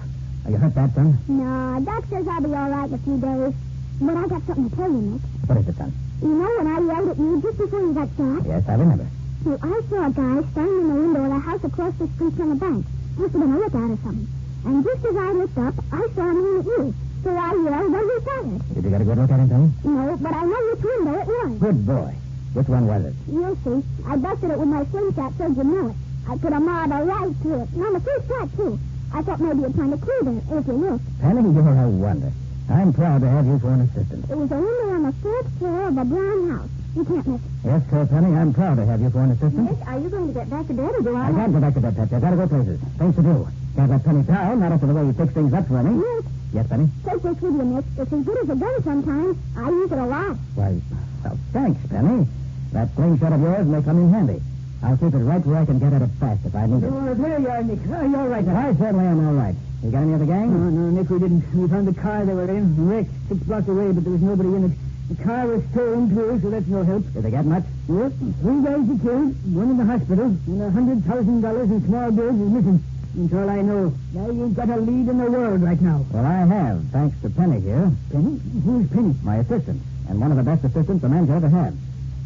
Are 0.45 0.51
you 0.51 0.57
hurt 0.57 0.75
bad, 0.75 0.95
son? 0.95 1.19
No, 1.29 1.81
Doc 1.85 2.05
says 2.11 2.29
I'll 2.29 2.41
be 2.41 2.55
all 2.55 2.71
right 2.71 2.89
in 2.89 2.95
a 2.95 2.99
few 2.99 3.19
days. 3.19 3.55
But 4.01 4.17
I 4.17 4.27
got 4.29 4.47
something 4.47 4.71
to 4.71 4.77
tell 4.77 4.91
you, 4.91 5.03
Nick. 5.03 5.23
What 5.47 5.59
is 5.59 5.69
it, 5.69 5.77
son? 5.77 5.93
You 6.23 6.29
know 6.29 6.51
when 6.59 6.67
I 6.67 6.79
yelled 6.81 7.09
at 7.11 7.19
you 7.19 7.43
just 7.43 7.59
before 7.59 7.81
you 7.81 7.93
got 7.93 8.09
shot? 8.17 8.47
Yes, 8.47 8.63
I 8.69 8.75
remember. 8.75 9.07
Well, 9.45 9.59
I 9.63 9.81
saw 9.89 10.07
a 10.07 10.11
guy 10.11 10.51
standing 10.53 10.81
in 10.81 10.89
the 10.89 10.95
window 10.95 11.25
of 11.25 11.31
the 11.31 11.39
house 11.39 11.65
across 11.65 11.95
the 11.99 12.09
street 12.15 12.35
from 12.35 12.49
the 12.51 12.55
bank. 12.55 12.87
Must 13.17 13.33
have 13.33 13.41
been 13.41 13.53
a 13.53 13.59
lookout 13.59 13.91
or 13.91 13.99
something. 14.05 14.29
And 14.65 14.85
just 14.85 15.05
as 15.05 15.17
I 15.17 15.33
looked 15.33 15.59
up, 15.59 15.75
I 15.93 16.07
saw 16.15 16.31
him 16.31 16.59
at 16.61 16.65
you. 16.65 16.95
So 17.23 17.31
I 17.31 17.53
yelled, 17.53 17.93
well, 17.93 18.05
you 18.05 18.21
fired. 18.21 18.75
Did 18.75 18.85
you 18.85 18.91
get 18.91 19.01
a 19.01 19.05
good 19.05 19.19
look 19.19 19.31
at 19.31 19.41
him, 19.41 19.49
Penny? 19.49 19.73
No, 19.85 20.17
but 20.17 20.33
I 20.33 20.45
know 20.45 20.61
which 20.73 20.83
window 20.85 21.21
it 21.21 21.27
was. 21.27 21.59
Good 21.59 21.87
boy. 21.87 22.15
Which 22.55 22.69
one 22.69 22.87
was 22.87 23.05
it? 23.05 23.15
You'll 23.31 23.57
see. 23.65 23.87
I 24.07 24.17
busted 24.17 24.51
it 24.51 24.59
with 24.59 24.69
my 24.69 24.85
slingshot 24.87 25.33
so 25.39 25.47
you 25.49 25.65
know 25.65 25.89
it. 25.91 25.97
I 26.29 26.37
put 26.37 26.53
a 26.53 26.61
marble 26.61 27.05
right 27.05 27.37
through 27.43 27.63
it. 27.63 27.69
And 27.71 27.85
on 27.85 27.93
the 27.93 28.01
first 28.01 28.29
shot, 28.29 28.49
too. 28.57 28.79
I 29.13 29.23
thought 29.23 29.41
maybe 29.41 29.61
you'd 29.61 29.75
find 29.75 29.93
a 29.93 29.99
clue 29.99 30.23
there, 30.23 30.59
if 30.59 30.67
you 30.67 30.73
look. 30.75 31.01
Penny, 31.21 31.43
you're 31.43 31.85
a 31.85 31.89
wonder. 31.89 32.33
I'm 32.71 32.93
proud 32.93 33.21
to 33.23 33.29
have 33.29 33.47
you 33.47 33.59
for 33.59 33.71
an 33.73 33.81
assistant. 33.83 34.31
It 34.31 34.37
was 34.37 34.51
a 34.51 34.55
window 34.55 34.95
on 34.95 35.03
the 35.03 35.13
fourth 35.21 35.59
floor 35.59 35.89
of 35.89 35.99
a 35.99 36.05
brown 36.05 36.51
house. 36.51 36.71
You 36.95 37.05
can't 37.05 37.27
miss 37.27 37.41
it. 37.41 37.47
Yes, 37.65 37.83
sir, 37.91 38.07
Penny, 38.07 38.35
I'm 38.37 38.55
proud 38.55 38.77
to 38.77 38.87
have 38.87 39.01
you 39.01 39.11
for 39.11 39.23
an 39.23 39.31
assistant. 39.33 39.79
Are 39.87 39.99
you 39.99 40.09
going 40.09 40.29
to 40.29 40.33
get 40.35 40.49
back 40.51 40.67
to 40.69 40.73
bed, 40.75 40.95
or 40.95 41.03
do 41.03 41.17
I... 41.17 41.29
I 41.29 41.33
can't 41.33 41.53
go 41.53 41.61
back 41.61 41.75
to 41.75 41.81
bed, 41.81 41.97
Patsy. 41.97 42.15
I've 42.15 42.23
got 42.23 42.31
to 42.31 42.37
go 42.37 42.47
places. 42.49 42.81
Things 42.99 43.17
to 43.17 43.23
do. 43.23 43.49
Can't 43.77 43.91
let 43.91 44.05
Penny 44.05 44.23
down, 44.23 44.61
not 44.61 44.73
after 44.73 44.87
the 44.87 44.95
way 44.95 45.07
you 45.07 45.13
fix 45.13 45.33
things 45.33 45.53
up 45.55 45.67
for 45.69 45.83
me. 45.83 45.91
Nick, 46.03 46.25
Yes, 46.53 46.67
Penny? 46.67 46.89
take 47.05 47.23
this 47.23 47.41
with 47.41 47.53
you, 47.55 47.63
Nick. 47.63 47.85
It's 47.99 48.13
as 48.13 48.25
good 48.25 48.39
as 48.43 48.51
a 48.51 48.57
gun 48.57 48.83
sometimes. 48.83 49.37
I 49.57 49.71
use 49.71 49.93
it 49.93 49.99
a 49.99 50.07
lot. 50.07 50.37
Why, 50.57 50.81
well, 51.25 51.39
thanks, 51.53 51.87
Penny. 51.89 52.27
That 52.73 52.89
slingshot 52.95 53.33
of 53.33 53.41
yours 53.41 53.67
may 53.67 53.83
come 53.83 53.99
in 53.99 54.13
handy. 54.13 54.43
I'll 54.83 54.97
keep 54.97 55.15
it 55.15 55.19
right 55.19 55.45
where 55.47 55.61
I 55.61 55.65
can 55.67 55.79
get 55.79 55.93
at 55.93 56.03
it 56.03 56.11
fast 56.19 56.41
if 56.45 56.55
I 56.55 56.67
need 56.67 56.83
it. 56.83 56.91
Oh, 56.93 57.15
there 57.15 57.39
you 57.39 57.49
are, 57.49 57.63
Nick. 57.63 57.79
Oh, 57.87 58.03
you're 58.07 58.21
all 58.21 58.29
right. 58.29 58.49
I 58.49 58.75
certainly 58.75 59.07
am 59.07 59.27
all 59.29 59.35
right. 59.35 59.55
You 59.85 59.91
got 59.91 60.03
any 60.03 60.15
other 60.15 60.27
gang? 60.27 60.51
No, 60.53 60.71
no, 60.71 60.91
Nick, 60.91 61.09
we 61.11 61.19
didn't. 61.19 61.45
We 61.55 61.69
found 61.69 61.87
the 61.87 61.95
car 62.01 62.25
they 62.25 62.35
were 62.35 62.51
in, 62.51 62.89
wrecked, 62.89 63.11
six 63.29 63.41
blocks 63.45 63.69
away, 63.69 63.93
but 63.93 64.03
there 64.05 64.13
was 64.13 64.23
nobody 64.23 64.49
in 64.49 64.65
it. 64.65 64.73
The 65.17 65.23
car 65.25 65.47
was 65.47 65.63
stolen, 65.73 66.09
too, 66.15 66.39
so 66.43 66.51
that's 66.51 66.67
no 66.67 66.83
help. 66.83 67.03
Did 67.13 67.23
they 67.23 67.31
get 67.31 67.45
much? 67.45 67.65
Yep, 67.89 68.13
three 68.43 68.63
guys 68.63 68.83
were 68.87 68.99
killed, 69.03 69.55
one 69.55 69.71
in 69.71 69.77
the 69.77 69.85
hospital, 69.85 70.27
and 70.47 70.63
a 70.63 70.71
hundred 70.71 71.05
thousand 71.05 71.41
dollars 71.41 71.71
in 71.71 71.85
small 71.87 72.11
bills 72.13 72.35
is 72.41 72.51
missing. 72.51 72.83
That's 73.15 73.33
all 73.35 73.51
I 73.51 73.61
know. 73.63 73.93
now 74.13 74.31
you've 74.31 74.55
got 74.55 74.69
a 74.71 74.77
lead 74.77 75.09
in 75.09 75.19
the 75.19 75.31
world 75.31 75.63
right 75.63 75.81
now. 75.81 76.05
Well, 76.11 76.25
I 76.25 76.47
have, 76.47 76.83
thanks 76.93 77.21
to 77.23 77.31
Penny 77.31 77.61
here. 77.61 77.91
Penny? 78.13 78.41
Who's 78.65 78.89
Penny? 78.91 79.15
My 79.23 79.37
assistant, 79.39 79.83
and 80.09 80.21
one 80.21 80.31
of 80.31 80.37
the 80.37 80.45
best 80.45 80.65
assistants 80.65 81.03
a 81.05 81.09
man's 81.09 81.29
ever 81.31 81.49
had. 81.49 81.77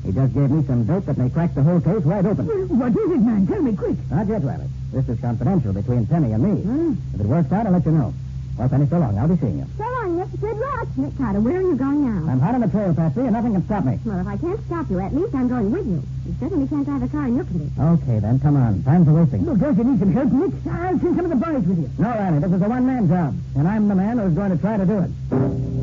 He 0.04 0.12
just 0.12 0.34
gave 0.34 0.50
me 0.50 0.62
some 0.66 0.84
dope 0.84 1.06
that 1.06 1.16
may 1.16 1.30
crack 1.30 1.54
the 1.54 1.62
whole 1.62 1.80
case 1.80 2.04
wide 2.04 2.26
open. 2.26 2.46
What 2.78 2.92
is 2.92 3.10
it, 3.10 3.22
man? 3.24 3.46
Tell 3.46 3.62
me 3.62 3.74
quick. 3.74 3.96
Not 4.10 4.28
yet, 4.28 4.44
Riley. 4.44 4.68
This 4.92 5.08
is 5.08 5.18
confidential 5.20 5.72
between 5.72 6.06
Penny 6.06 6.32
and 6.32 6.42
me. 6.44 6.62
Huh? 6.62 7.00
If 7.14 7.20
it 7.20 7.26
works 7.26 7.50
out, 7.50 7.66
I'll 7.66 7.72
let 7.72 7.86
you 7.86 7.92
know. 7.92 8.12
Well, 8.58 8.68
Penny, 8.68 8.86
so 8.86 8.98
long. 8.98 9.16
I'll 9.18 9.28
be 9.28 9.36
seeing 9.40 9.58
you. 9.60 9.66
So 9.78 9.84
long, 9.84 10.03
Nick. 10.32 10.40
Good 10.40 10.56
luck. 10.58 10.88
Nick 10.96 11.16
Carter, 11.18 11.40
where 11.40 11.56
are 11.56 11.60
you 11.60 11.76
going 11.76 12.04
now? 12.04 12.30
I'm 12.30 12.40
hot 12.40 12.54
on 12.54 12.60
the 12.60 12.68
trail, 12.68 12.94
Patsy, 12.94 13.20
and 13.20 13.32
nothing 13.32 13.52
can 13.52 13.64
stop 13.64 13.84
me. 13.84 13.98
Well, 14.04 14.20
if 14.20 14.26
I 14.26 14.36
can't 14.36 14.60
stop 14.66 14.90
you, 14.90 15.00
at 15.00 15.14
least 15.14 15.34
I'm 15.34 15.48
going 15.48 15.70
with 15.70 15.86
you. 15.86 16.02
You 16.26 16.34
certainly 16.40 16.68
can't 16.68 16.84
drive 16.84 17.02
a 17.02 17.08
car 17.08 17.26
in 17.26 17.36
your 17.36 17.44
condition. 17.44 17.72
Okay, 17.78 18.18
then, 18.20 18.40
come 18.40 18.56
on. 18.56 18.82
Time 18.84 19.04
for 19.04 19.12
wasting. 19.12 19.44
Look, 19.44 19.58
don't 19.58 19.76
you 19.76 19.84
need 19.84 19.98
some 19.98 20.12
help, 20.12 20.32
Nick? 20.32 20.52
I'll 20.70 20.98
send 20.98 21.16
some 21.16 21.24
of 21.24 21.30
the 21.30 21.36
boys 21.36 21.64
with 21.66 21.78
you. 21.78 21.90
No, 21.98 22.08
Riley, 22.08 22.38
this 22.40 22.52
is 22.52 22.62
a 22.62 22.68
one-man 22.68 23.08
job, 23.08 23.34
and 23.56 23.68
I'm 23.68 23.88
the 23.88 23.94
man 23.94 24.18
who's 24.18 24.34
going 24.34 24.50
to 24.50 24.58
try 24.58 24.76
to 24.76 24.86
do 24.86 24.98
it. 24.98 25.73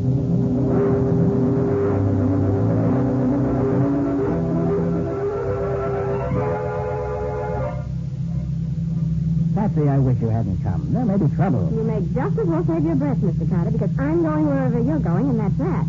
Patsy, 9.71 9.87
I 9.87 9.99
wish 9.99 10.19
you 10.19 10.27
hadn't 10.27 10.59
come. 10.63 10.91
There 10.91 11.05
may 11.05 11.15
be 11.15 11.33
trouble. 11.35 11.71
You 11.71 11.83
may 11.87 12.03
just 12.11 12.35
as 12.37 12.47
well 12.47 12.65
save 12.67 12.83
your 12.83 12.95
breath, 12.95 13.23
Mr. 13.23 13.47
Carter, 13.47 13.71
because 13.71 13.91
I'm 13.97 14.19
going 14.21 14.45
wherever 14.47 14.79
you're 14.83 14.99
going, 14.99 15.29
and 15.31 15.39
that's 15.39 15.55
that. 15.63 15.85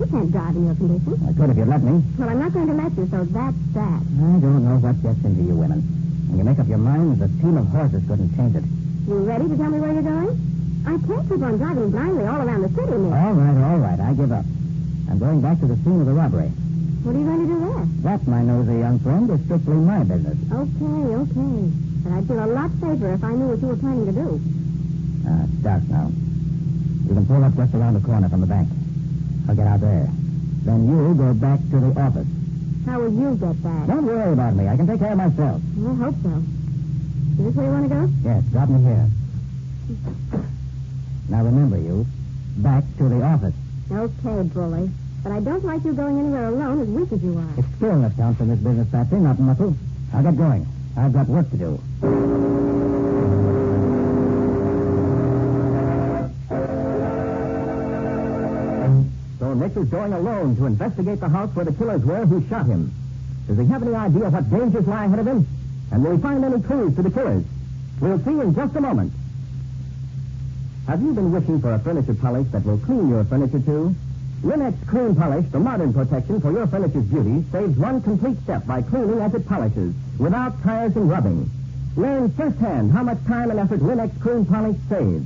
You 0.00 0.06
can't 0.08 0.32
drive 0.32 0.56
in 0.56 0.64
your 0.64 0.76
condition. 0.76 1.20
I 1.20 1.32
could 1.36 1.50
if 1.52 1.56
you'd 1.60 1.68
let 1.68 1.82
me. 1.82 2.00
Well, 2.16 2.28
I'm 2.32 2.40
not 2.40 2.52
going 2.56 2.68
to 2.68 2.76
let 2.80 2.96
you, 2.96 3.04
so 3.12 3.28
that's 3.28 3.60
that. 3.76 4.00
I 4.00 4.36
don't 4.40 4.64
know 4.64 4.80
what 4.80 4.96
gets 5.04 5.20
into 5.20 5.42
you 5.44 5.52
women. 5.52 5.84
When 6.32 6.38
you 6.40 6.44
make 6.48 6.58
up 6.58 6.68
your 6.68 6.80
minds, 6.80 7.20
a 7.20 7.28
team 7.28 7.60
of 7.60 7.68
horses 7.68 8.00
couldn't 8.08 8.32
change 8.36 8.56
it. 8.56 8.64
You 9.04 9.20
ready 9.20 9.48
to 9.48 9.56
tell 9.56 9.68
me 9.68 9.80
where 9.84 9.92
you're 9.92 10.08
going? 10.08 10.32
I 10.88 10.96
can't 10.96 11.24
keep 11.28 11.42
on 11.44 11.60
driving 11.60 11.90
blindly 11.92 12.24
all 12.24 12.40
around 12.40 12.62
the 12.64 12.72
city, 12.72 12.96
Nick. 12.96 13.12
All 13.12 13.36
right, 13.36 13.56
all 13.68 13.78
right. 13.84 14.00
I 14.00 14.16
give 14.16 14.32
up. 14.32 14.48
I'm 15.12 15.18
going 15.20 15.44
back 15.44 15.60
to 15.60 15.66
the 15.68 15.76
scene 15.84 16.00
of 16.00 16.06
the 16.08 16.16
robbery. 16.16 16.48
What 17.04 17.14
are 17.14 17.20
you 17.20 17.26
going 17.28 17.44
to 17.44 17.52
do 17.52 17.58
there? 17.60 17.84
That, 18.08 18.26
my 18.26 18.40
nosy 18.40 18.80
young 18.80 18.98
friend, 19.00 19.28
is 19.28 19.44
strictly 19.44 19.76
my 19.76 20.02
business. 20.04 20.40
Okay, 20.48 21.04
okay. 21.20 21.85
But 22.06 22.18
I'd 22.18 22.28
feel 22.28 22.38
a 22.38 22.46
lot 22.46 22.70
safer 22.78 23.14
if 23.14 23.24
I 23.24 23.32
knew 23.34 23.48
what 23.50 23.58
you 23.58 23.66
were 23.66 23.76
planning 23.82 24.06
to 24.06 24.12
do. 24.14 24.38
Ah, 25.26 25.42
it's 25.42 25.58
dark 25.58 25.82
now. 25.90 26.06
You 27.02 27.14
can 27.18 27.26
pull 27.26 27.42
up 27.42 27.56
just 27.56 27.74
around 27.74 27.94
the 27.94 28.06
corner 28.06 28.28
from 28.28 28.42
the 28.42 28.46
bank. 28.46 28.68
I'll 29.48 29.56
get 29.56 29.66
out 29.66 29.80
there. 29.80 30.06
Then 30.62 30.86
you 30.86 31.14
go 31.18 31.34
back 31.34 31.58
to 31.58 31.80
the 31.82 31.90
office. 31.98 32.28
How 32.86 33.00
will 33.00 33.10
you 33.10 33.34
get 33.34 33.60
back? 33.60 33.88
Don't 33.88 34.06
worry 34.06 34.32
about 34.32 34.54
me. 34.54 34.68
I 34.68 34.76
can 34.76 34.86
take 34.86 35.00
care 35.00 35.10
of 35.10 35.18
myself. 35.18 35.58
I 35.58 35.94
hope 35.98 36.14
so. 36.22 36.34
Is 36.38 37.42
this 37.42 37.54
where 37.58 37.66
you 37.66 37.72
want 37.74 37.90
to 37.90 37.94
go? 37.98 38.02
Yes, 38.22 38.44
drop 38.54 38.68
me 38.68 38.78
here. 38.86 39.10
Now 41.28 41.42
remember, 41.42 41.76
you. 41.76 42.06
Back 42.58 42.84
to 42.98 43.08
the 43.08 43.20
office. 43.22 43.54
Okay, 43.90 44.42
bully. 44.54 44.90
But 45.24 45.32
I 45.32 45.40
don't 45.40 45.64
like 45.64 45.82
you 45.82 45.92
going 45.92 46.20
anywhere 46.20 46.54
alone 46.54 46.82
as 46.82 46.88
weak 46.88 47.10
as 47.10 47.20
you 47.20 47.36
are. 47.36 47.58
It's 47.58 47.66
stillness 47.78 48.14
counts 48.14 48.40
in 48.40 48.48
this 48.48 48.60
business, 48.60 48.88
Patsy, 48.92 49.16
not 49.16 49.40
muscle. 49.40 49.74
I'll 50.14 50.22
get 50.22 50.36
going. 50.36 50.66
I've 50.96 51.12
got 51.12 51.28
work 51.28 51.50
to 51.50 51.56
do. 51.56 51.78
So 59.38 59.52
Nick 59.52 59.76
is 59.76 59.88
going 59.88 60.14
alone 60.14 60.56
to 60.56 60.64
investigate 60.64 61.20
the 61.20 61.28
house 61.28 61.54
where 61.54 61.66
the 61.66 61.72
killers 61.72 62.02
were 62.02 62.24
who 62.24 62.46
shot 62.48 62.64
him. 62.66 62.92
Does 63.46 63.58
he 63.58 63.66
have 63.66 63.82
any 63.82 63.94
idea 63.94 64.30
what 64.30 64.50
dangers 64.50 64.86
lie 64.86 65.04
ahead 65.04 65.18
of 65.18 65.26
him? 65.26 65.46
And 65.92 66.02
will 66.02 66.16
he 66.16 66.22
find 66.22 66.42
any 66.42 66.62
clues 66.62 66.96
to 66.96 67.02
the 67.02 67.10
killers? 67.10 67.44
We'll 68.00 68.18
see 68.24 68.40
in 68.40 68.54
just 68.54 68.74
a 68.74 68.80
moment. 68.80 69.12
Have 70.88 71.02
you 71.02 71.12
been 71.12 71.30
wishing 71.30 71.60
for 71.60 71.74
a 71.74 71.78
furniture 71.78 72.14
polish 72.14 72.48
that 72.52 72.64
will 72.64 72.78
clean 72.78 73.08
your 73.08 73.24
furniture 73.24 73.60
too? 73.60 73.94
Lin-X 74.42 74.76
Clean 74.88 75.14
Polish, 75.14 75.46
the 75.50 75.58
modern 75.58 75.92
protection 75.92 76.40
for 76.40 76.52
your 76.52 76.66
furniture's 76.66 77.04
beauty, 77.04 77.44
saves 77.52 77.76
one 77.76 78.00
complete 78.02 78.38
step 78.42 78.66
by 78.66 78.82
cleaning 78.82 79.20
as 79.20 79.34
it 79.34 79.46
polishes, 79.46 79.94
without 80.18 80.62
tiresome 80.62 81.08
rubbing. 81.08 81.50
Learn 81.96 82.30
firsthand 82.32 82.92
how 82.92 83.02
much 83.02 83.24
time 83.26 83.50
and 83.50 83.60
effort 83.60 83.82
Lin-X 83.82 84.12
Clean 84.20 84.44
Polish 84.44 84.76
saves. 84.88 85.24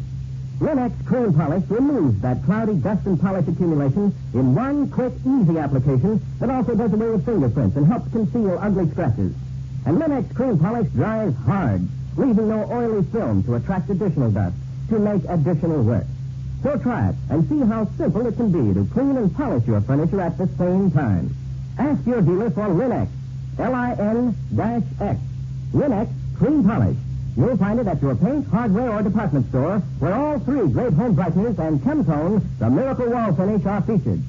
Lin-X 0.61 0.95
Clean 1.07 1.33
Polish 1.33 1.65
removes 1.69 2.21
that 2.21 2.45
cloudy 2.45 2.75
dust 2.75 3.07
and 3.07 3.19
polish 3.21 3.49
accumulation 3.49 4.15
in 4.35 4.55
one 4.55 4.91
quick, 4.91 5.13
easy 5.27 5.59
application 5.59 6.21
that 6.39 6.51
also 6.51 6.75
does 6.75 6.93
away 6.93 7.11
with 7.11 7.25
fingerprints 7.25 7.77
and 7.77 7.87
helps 7.87 8.13
conceal 8.13 8.59
ugly 8.61 8.89
scratches. 8.91 9.33
And 9.87 9.99
Lin-X 9.99 10.37
Clean 10.37 10.59
Polish 10.59 10.89
dries 10.91 11.35
hard, 11.47 11.89
leaving 12.17 12.49
no 12.49 12.71
oily 12.71 13.03
film 13.05 13.43
to 13.45 13.55
attract 13.55 13.89
additional 13.89 14.31
dust, 14.31 14.55
to 14.91 14.99
make 14.99 15.25
additional 15.29 15.83
work. 15.83 16.05
So 16.63 16.77
try 16.77 17.09
it 17.09 17.15
and 17.31 17.49
see 17.49 17.61
how 17.61 17.89
simple 17.97 18.27
it 18.27 18.37
can 18.37 18.53
be 18.53 18.75
to 18.75 18.87
clean 18.93 19.17
and 19.17 19.35
polish 19.35 19.67
your 19.67 19.81
furniture 19.81 20.21
at 20.21 20.37
the 20.37 20.47
same 20.59 20.91
time. 20.91 21.35
Ask 21.79 22.07
your 22.07 22.21
dealer 22.21 22.51
for 22.51 22.69
Lin-X. 22.69 23.11
L-I-N-X. 23.61 25.21
Lin-X 25.73 26.11
Clean 26.39 26.65
Polish. 26.65 26.97
You'll 27.37 27.57
find 27.57 27.79
it 27.79 27.87
at 27.87 28.03
your 28.03 28.15
paint, 28.17 28.47
hardware, 28.49 28.91
or 28.91 29.03
department 29.03 29.49
store, 29.51 29.79
where 29.99 30.15
all 30.15 30.39
three 30.41 30.67
great 30.69 30.93
home 30.95 31.15
brighteners 31.15 31.59
and 31.59 31.81
Chemtone, 31.81 32.43
the 32.59 32.71
miracle 32.71 33.09
wall 33.11 33.33
finish, 33.35 33.65
are 33.67 33.83
featured. 33.83 34.23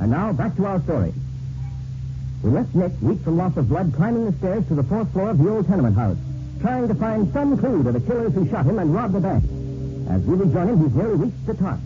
And 0.00 0.10
now, 0.10 0.32
back 0.32 0.54
to 0.56 0.66
our 0.66 0.80
story. 0.82 1.14
We 2.42 2.50
left 2.50 2.74
Nick, 2.74 2.92
weak 3.00 3.20
from 3.22 3.38
loss 3.38 3.56
of 3.56 3.68
blood, 3.68 3.94
climbing 3.96 4.26
the 4.26 4.32
stairs 4.36 4.66
to 4.68 4.74
the 4.74 4.82
fourth 4.82 5.10
floor 5.12 5.30
of 5.30 5.38
the 5.38 5.48
old 5.48 5.66
tenement 5.66 5.96
house, 5.96 6.18
trying 6.60 6.88
to 6.88 6.94
find 6.94 7.32
some 7.32 7.56
clue 7.56 7.82
to 7.84 7.92
the 7.92 8.00
killers 8.00 8.34
who 8.34 8.46
shot 8.50 8.66
him 8.66 8.78
and 8.78 8.94
robbed 8.94 9.14
the 9.14 9.20
bank. 9.20 9.44
As 10.10 10.22
we 10.24 10.36
rejoin 10.36 10.68
him, 10.68 10.82
he's 10.84 10.94
nearly 10.94 11.16
reached 11.16 11.46
the 11.46 11.54
top. 11.54 11.78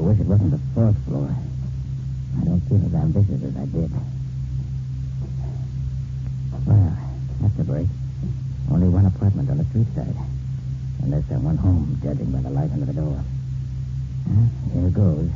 Wish 0.00 0.18
it 0.20 0.26
wasn't 0.26 0.50
the 0.50 0.60
fourth 0.74 0.96
floor. 1.04 1.28
I 1.28 2.44
don't 2.44 2.60
feel 2.68 2.80
as 2.86 2.94
ambitious 2.94 3.42
as 3.42 3.56
I 3.56 3.66
did. 3.66 3.90
Well, 6.66 6.96
that's 7.40 7.58
a 7.58 7.64
break. 7.64 7.88
Only 8.70 8.88
one 8.88 9.06
apartment 9.06 9.50
on 9.50 9.58
the 9.58 9.64
street 9.64 9.86
side. 9.94 10.16
And 11.02 11.12
there's 11.12 11.26
that 11.26 11.40
one 11.40 11.56
home, 11.56 11.98
judging 12.02 12.30
by 12.30 12.40
the 12.40 12.50
light 12.50 12.70
under 12.72 12.86
the 12.86 12.92
door. 12.92 13.24
Huh? 14.28 14.46
Here 14.72 14.90
goes. 14.90 15.30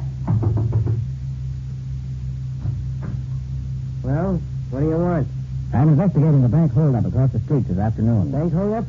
Well, 4.03 4.41
what 4.71 4.81
do 4.81 4.87
you 4.87 4.97
want? 4.97 5.29
I'm 5.73 5.89
investigating 5.89 6.43
the 6.43 6.49
bank 6.49 6.73
holdup 6.73 7.05
across 7.05 7.33
the 7.33 7.41
street 7.41 7.67
this 7.67 7.79
afternoon. 7.79 8.31
Bank 8.31 8.53
holdup? 8.53 8.85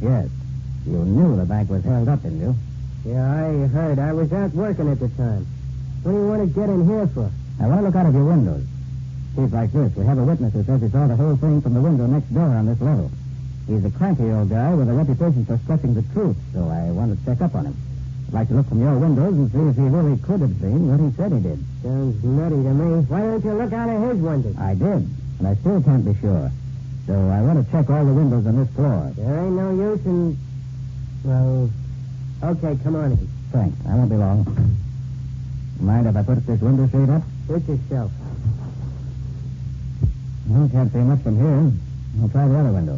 Yes. 0.00 0.28
You 0.86 1.04
knew 1.04 1.36
the 1.36 1.44
bank 1.44 1.68
was 1.70 1.84
held 1.84 2.08
up, 2.08 2.22
didn't 2.22 2.40
you? 2.40 2.54
Yeah, 3.04 3.22
I 3.22 3.66
heard. 3.68 3.98
I 3.98 4.12
was 4.12 4.32
out 4.32 4.52
working 4.54 4.90
at 4.90 5.00
the 5.00 5.08
time. 5.10 5.46
What 6.02 6.12
do 6.12 6.18
you 6.18 6.26
want 6.26 6.42
to 6.42 6.54
get 6.54 6.68
in 6.68 6.86
here 6.86 7.06
for? 7.08 7.30
I 7.60 7.66
want 7.66 7.80
to 7.80 7.86
look 7.86 7.96
out 7.96 8.06
of 8.06 8.14
your 8.14 8.24
windows. 8.24 8.64
Case 9.36 9.52
like 9.52 9.72
this, 9.72 9.94
we 9.94 10.04
have 10.04 10.18
a 10.18 10.24
witness 10.24 10.52
who 10.52 10.64
says 10.64 10.82
he 10.82 10.88
saw 10.88 11.06
the 11.06 11.16
whole 11.16 11.36
thing 11.36 11.60
from 11.62 11.74
the 11.74 11.80
window 11.80 12.06
next 12.06 12.32
door 12.34 12.48
on 12.48 12.66
this 12.66 12.80
level. 12.80 13.10
He's 13.66 13.84
a 13.84 13.90
cranky 13.90 14.24
old 14.24 14.50
guy 14.50 14.74
with 14.74 14.88
a 14.88 14.92
reputation 14.92 15.44
for 15.44 15.58
stretching 15.64 15.94
the 15.94 16.02
truth, 16.14 16.36
so 16.52 16.66
I 16.68 16.90
want 16.90 17.16
to 17.16 17.24
check 17.24 17.40
up 17.40 17.54
on 17.54 17.66
him. 17.66 17.76
I'd 18.28 18.34
like 18.34 18.48
to 18.48 18.54
look 18.54 18.68
from 18.68 18.80
your 18.80 18.98
windows 18.98 19.34
and 19.34 19.52
see 19.52 19.58
if 19.58 19.76
he 19.76 19.88
really 19.88 20.18
could 20.18 20.40
have 20.40 20.56
seen 20.60 20.88
what 20.88 21.00
he 21.00 21.14
said 21.16 21.32
he 21.32 21.40
did. 21.40 21.58
Sounds 21.82 22.24
nutty 22.24 22.56
to 22.56 22.72
me. 22.74 23.04
Why 23.06 23.20
don't 23.20 23.44
you 23.44 23.52
look 23.52 23.72
out 23.72 23.88
of 23.88 24.10
his 24.10 24.18
window? 24.18 24.52
I 24.58 24.74
did, 24.74 25.06
and 25.38 25.46
I 25.46 25.54
still 25.54 25.82
can't 25.82 26.04
be 26.04 26.14
sure. 26.20 26.50
So 27.06 27.14
I 27.14 27.40
want 27.42 27.64
to 27.64 27.70
check 27.70 27.88
all 27.88 28.04
the 28.04 28.12
windows 28.12 28.46
on 28.46 28.56
this 28.58 28.68
floor. 28.74 29.12
There 29.16 29.44
ain't 29.44 29.54
no 29.54 29.70
use 29.70 30.04
in. 30.04 30.36
Well, 31.24 31.70
okay, 32.42 32.78
come 32.82 32.96
on 32.96 33.12
in. 33.12 33.28
Thanks. 33.52 33.76
I 33.86 33.94
won't 33.94 34.10
be 34.10 34.16
long. 34.16 34.44
Mind 35.80 36.06
if 36.06 36.16
I 36.16 36.22
put 36.22 36.46
this 36.46 36.60
window 36.60 36.88
shade 36.88 37.08
up? 37.08 37.22
Suit 37.46 37.68
yourself. 37.68 38.10
Well, 40.48 40.68
can't 40.68 40.92
see 40.92 40.98
much 40.98 41.22
from 41.22 41.36
here. 41.36 41.72
I'll 42.20 42.28
try 42.28 42.48
the 42.48 42.58
other 42.58 42.72
window. 42.72 42.96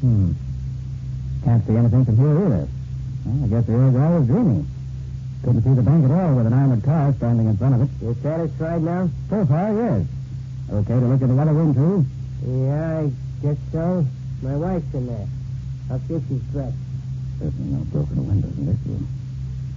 Hmm. 0.00 0.32
Can't 1.44 1.66
see 1.66 1.76
anything 1.76 2.04
from 2.04 2.16
here 2.16 2.46
either. 2.46 2.68
Well, 3.24 3.44
I 3.44 3.48
guess 3.48 3.66
the 3.66 3.74
old 3.74 3.94
guy 3.94 4.10
was 4.18 4.26
dreaming. 4.26 4.66
Couldn't 5.42 5.62
see 5.62 5.74
the 5.74 5.82
bank 5.82 6.04
at 6.04 6.10
all 6.10 6.34
with 6.34 6.46
an 6.46 6.52
armored 6.52 6.84
car 6.84 7.12
standing 7.16 7.46
in 7.46 7.56
front 7.56 7.74
of 7.74 7.82
it. 7.82 7.88
You 8.00 8.16
satisfied 8.22 8.82
now? 8.82 9.10
So 9.30 9.44
far, 9.46 9.72
yes. 9.74 10.06
Okay 10.70 10.94
to 10.94 11.06
look 11.06 11.22
at 11.22 11.28
the 11.28 11.38
other 11.40 11.52
room, 11.52 11.74
too? 11.74 12.04
Yeah, 12.46 12.98
I 13.00 13.10
guess 13.42 13.56
so. 13.72 14.06
My 14.42 14.56
wife's 14.56 14.92
in 14.94 15.06
there. 15.06 15.26
I'll 15.90 16.00
see 16.08 16.14
if 16.14 16.22
she's 16.28 16.42
dressed. 16.52 16.76
Certainly 17.38 17.72
no 17.72 17.84
broken 17.92 18.26
windows 18.26 18.56
in 18.58 18.66
this 18.66 18.76
room. 18.86 19.06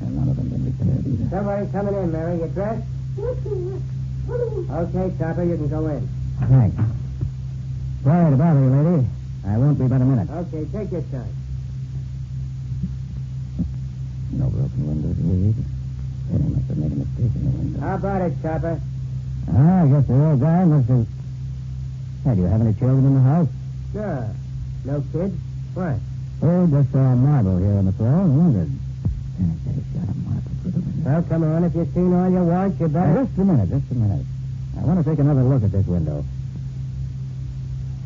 And 0.02 0.16
none 0.16 0.30
of 0.30 0.36
them 0.38 0.50
been 0.50 0.66
repaired 0.66 1.06
either. 1.06 1.30
Somebody 1.30 1.72
coming 1.72 1.96
in, 1.96 2.12
Mary. 2.12 2.40
You 2.40 2.48
dressed? 2.48 2.88
Okay, 4.30 5.18
Chopper, 5.18 5.44
you 5.44 5.58
can 5.58 5.70
go 5.70 5.88
in. 5.88 6.10
Thanks. 6.40 6.78
Sorry 8.04 8.32
to 8.32 8.38
bother 8.38 8.60
you, 8.60 8.70
lady. 8.70 9.08
I 9.46 9.58
won't 9.58 9.78
be 9.80 9.88
but 9.88 10.02
a 10.02 10.06
minute. 10.06 10.30
Okay, 10.30 10.66
take 10.72 10.92
your 10.92 11.02
time. 11.12 11.34
No 14.32 14.48
broken 14.48 14.88
windows 14.88 15.18
here 15.18 15.50
either. 15.50 15.66
Penny 16.32 16.50
must 16.54 16.68
have 16.68 16.78
made 16.78 16.92
a 16.92 16.96
mistake 16.96 17.36
in 17.36 17.44
the 17.44 17.58
window. 17.58 17.80
How 17.82 17.96
about 17.96 18.22
it, 18.22 18.34
Chopper? 18.42 18.80
Ah, 19.52 19.84
I 19.84 19.88
guess 19.88 20.06
the 20.08 20.14
old 20.14 20.40
guy 20.40 20.64
must 20.66 20.88
have. 20.90 21.08
Hey, 22.24 22.36
do 22.36 22.42
you 22.42 22.48
have 22.48 22.62
any 22.62 22.74
children 22.74 23.06
in 23.06 23.14
the 23.16 23.22
house? 23.22 23.48
Sure. 23.92 24.30
No 24.86 25.04
kids? 25.12 25.36
What? 25.80 25.96
Oh, 26.44 26.68
just 26.68 26.92
saw 26.92 27.00
a 27.00 27.16
marble 27.16 27.56
here 27.58 27.80
on 27.80 27.86
the 27.88 27.94
floor 27.96 28.20
and 28.28 28.36
wondered. 28.36 28.68
Penny 29.40 29.56
said 29.64 29.76
he 29.80 29.84
shot 29.96 30.12
a 30.12 30.16
marble 30.28 30.52
through 30.60 30.72
the 30.76 30.80
window. 30.84 31.08
Well, 31.08 31.24
come 31.24 31.44
on. 31.48 31.64
If 31.64 31.72
you've 31.76 31.94
seen 31.96 32.12
all 32.14 32.28
you 32.30 32.44
want, 32.44 32.80
you 32.84 32.88
Now, 32.90 33.00
better. 33.00 33.24
just 33.24 33.40
a 33.40 33.44
minute, 33.48 33.70
just 33.72 33.92
a 33.92 33.96
minute. 33.96 34.26
I 34.76 34.82
want 34.84 35.00
to 35.00 35.06
take 35.10 35.20
another 35.20 35.44
look 35.44 35.64
at 35.64 35.72
this 35.72 35.88
window. 35.88 36.26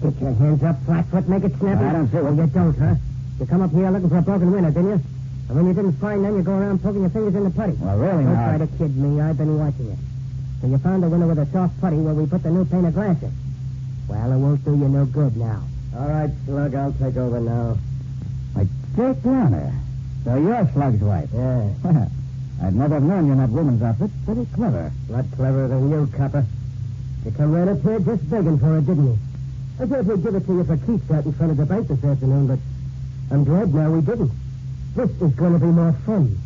Get 0.05 0.21
your 0.21 0.33
hands 0.37 0.61
up, 0.61 0.77
Flatfoot. 0.85 1.27
Make 1.27 1.43
it 1.49 1.53
snappy. 1.57 1.83
I 1.85 1.91
don't 1.93 2.11
see 2.11 2.17
Well, 2.21 2.35
you 2.35 2.45
don't, 2.45 2.77
huh? 2.77 2.95
You 3.39 3.45
come 3.47 3.61
up 3.65 3.71
here 3.71 3.89
looking 3.89 4.09
for 4.09 4.17
a 4.17 4.21
broken 4.21 4.51
window, 4.51 4.69
didn't 4.69 4.89
you? 4.93 5.01
And 5.49 5.53
when 5.57 5.65
you 5.65 5.73
didn't 5.73 5.93
find 5.97 6.23
them, 6.23 6.37
you 6.37 6.43
go 6.43 6.53
around 6.53 6.77
poking 6.83 7.01
your 7.01 7.09
fingers 7.09 7.33
in 7.33 7.43
the 7.43 7.49
putty. 7.49 7.73
Well, 7.81 7.97
really, 7.97 8.23
Don't 8.23 8.33
now. 8.37 8.49
try 8.53 8.57
to 8.61 8.67
kid 8.77 8.93
me. 8.97 9.19
I've 9.19 9.37
been 9.37 9.57
watching 9.57 9.87
you. 9.87 9.97
So 10.61 10.67
you 10.67 10.77
found 10.77 11.03
a 11.03 11.09
window 11.09 11.27
with 11.27 11.39
a 11.39 11.47
soft 11.51 11.73
putty 11.81 11.97
where 11.97 12.13
we 12.13 12.27
put 12.27 12.43
the 12.43 12.51
new 12.51 12.65
pane 12.65 12.85
of 12.85 12.93
glass 12.93 13.17
in. 13.23 13.33
Well, 14.07 14.31
it 14.31 14.37
won't 14.37 14.63
do 14.63 14.71
you 14.77 14.87
no 14.89 15.05
good 15.05 15.35
now. 15.37 15.63
All 15.95 16.07
right, 16.07 16.29
Slug, 16.45 16.73
I'll 16.73 16.93
take 16.93 17.17
over 17.17 17.39
now. 17.39 17.77
Why, 18.53 18.67
Jake 18.95 19.21
Garner. 19.23 19.73
So 20.23 20.35
you're 20.37 20.69
Slug's 20.73 21.01
wife. 21.01 21.29
Yeah. 21.33 21.69
I'd 22.63 22.75
never 22.75 22.95
have 22.95 23.03
known 23.03 23.27
you 23.27 23.33
in 23.33 23.37
that 23.39 23.49
woman's 23.49 23.81
outfit. 23.81 24.09
Pretty 24.25 24.47
clever. 24.55 24.91
A 25.09 25.11
lot 25.11 25.25
cleverer 25.35 25.67
than 25.67 25.91
you, 25.91 26.07
copper. 26.15 26.45
You 27.25 27.31
come 27.31 27.51
right 27.51 27.67
up 27.67 27.81
here 27.81 27.99
just 27.99 28.29
begging 28.29 28.57
for 28.57 28.77
it, 28.77 28.85
didn't 28.85 29.05
you? 29.05 29.17
I 29.79 29.85
thought 29.85 30.05
we'd 30.05 30.23
give 30.23 30.35
it 30.35 30.45
to 30.45 30.53
you 30.53 30.63
for 30.63 30.77
keeps 30.77 31.11
out 31.11 31.25
in 31.25 31.33
front 31.33 31.51
of 31.51 31.57
the 31.57 31.65
bank 31.65 31.87
this 31.87 32.03
afternoon, 32.03 32.47
but 32.47 32.59
I'm 33.31 33.43
glad 33.43 33.73
now 33.73 33.91
we 33.91 34.01
didn't. 34.01 34.31
This 34.95 35.09
is 35.09 35.33
going 35.35 35.53
to 35.53 35.59
be 35.59 35.65
more 35.67 35.93
fun. 36.05 36.37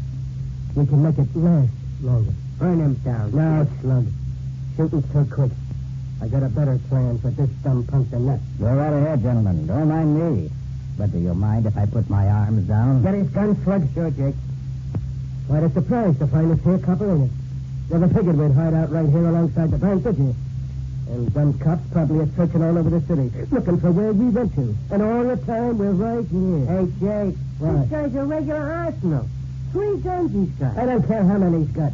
We 0.75 0.85
can 0.85 1.03
make 1.03 1.17
it 1.17 1.35
last 1.35 1.71
longer. 2.01 2.31
Burn 2.59 2.79
him 2.79 2.93
down. 2.95 3.35
No, 3.35 3.67
Slug. 3.81 4.07
Shooting's 4.75 5.11
too 5.11 5.25
quick. 5.33 5.51
I 6.21 6.27
got 6.27 6.43
a 6.43 6.49
better 6.49 6.79
plan 6.89 7.19
for 7.19 7.29
this 7.29 7.49
dumb 7.63 7.85
punk 7.85 8.09
than 8.09 8.25
that. 8.25 8.39
Go 8.59 8.65
right 8.65 8.93
ahead, 8.93 9.21
gentlemen. 9.21 9.67
Don't 9.67 9.87
mind 9.87 10.35
me. 10.35 10.49
But 10.97 11.11
do 11.11 11.19
you 11.19 11.33
mind 11.35 11.67
if 11.67 11.77
I 11.77 11.85
put 11.85 12.09
my 12.09 12.27
arms 12.27 12.67
down? 12.67 13.03
Get 13.03 13.13
his 13.13 13.29
gun, 13.29 13.55
Slug? 13.63 13.87
Sure, 13.93 14.09
Jake. 14.09 14.35
Quite 15.47 15.63
a 15.63 15.69
surprise 15.71 16.17
to 16.17 16.27
find 16.27 16.51
us 16.51 16.59
here, 16.63 16.79
copper, 16.79 17.11
ain't 17.13 17.29
it? 17.29 17.31
Never 17.89 18.07
figured 18.07 18.37
we'd 18.37 18.51
hide 18.51 18.73
out 18.73 18.91
right 18.91 19.07
here 19.07 19.27
alongside 19.29 19.71
the 19.71 19.77
bank, 19.77 20.03
did 20.03 20.17
you? 20.17 20.35
And 21.09 21.27
them 21.29 21.57
cops 21.59 21.83
probably 21.93 22.25
are 22.25 22.29
searching 22.35 22.63
all 22.63 22.77
over 22.77 22.89
the 22.89 22.99
city, 23.07 23.31
looking 23.51 23.79
for 23.79 23.91
where 23.91 24.11
we 24.11 24.25
went 24.29 24.53
to. 24.55 24.75
And 24.91 25.01
all 25.01 25.23
the 25.23 25.37
time, 25.45 25.77
we're 25.77 25.91
right 25.91 26.25
here. 26.27 26.65
Hey, 26.65 26.85
Jake. 26.99 27.37
What? 27.59 27.79
This 27.79 27.89
guy's 27.89 28.15
a 28.15 28.25
regular 28.25 28.73
arsenal. 28.73 29.29
Three 29.71 29.97
guns 29.99 30.33
he's 30.33 30.49
got. 30.59 30.77
I 30.77 30.85
don't 30.85 31.07
care 31.07 31.23
how 31.23 31.37
many 31.37 31.63
he's 31.63 31.75
got. 31.75 31.93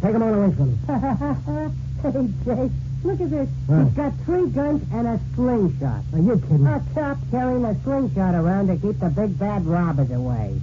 Take 0.00 0.12
them 0.12 0.22
all 0.22 0.34
away 0.34 0.54
from 0.54 0.78
him. 0.78 1.72
hey, 2.02 2.28
Jake. 2.44 2.72
Look 3.04 3.20
at 3.20 3.30
this. 3.30 3.48
What? 3.66 3.84
He's 3.84 3.94
got 3.94 4.12
three 4.24 4.48
guns 4.48 4.82
and 4.92 5.06
a 5.06 5.20
slingshot. 5.34 6.02
Are 6.12 6.18
you 6.18 6.40
kidding? 6.40 6.66
A 6.66 6.82
cop 6.94 7.18
carrying 7.30 7.64
a 7.64 7.74
slingshot 7.82 8.34
around 8.34 8.68
to 8.68 8.76
keep 8.76 8.98
the 8.98 9.10
big 9.10 9.38
bad 9.38 9.66
robbers 9.66 10.10
away. 10.10 10.60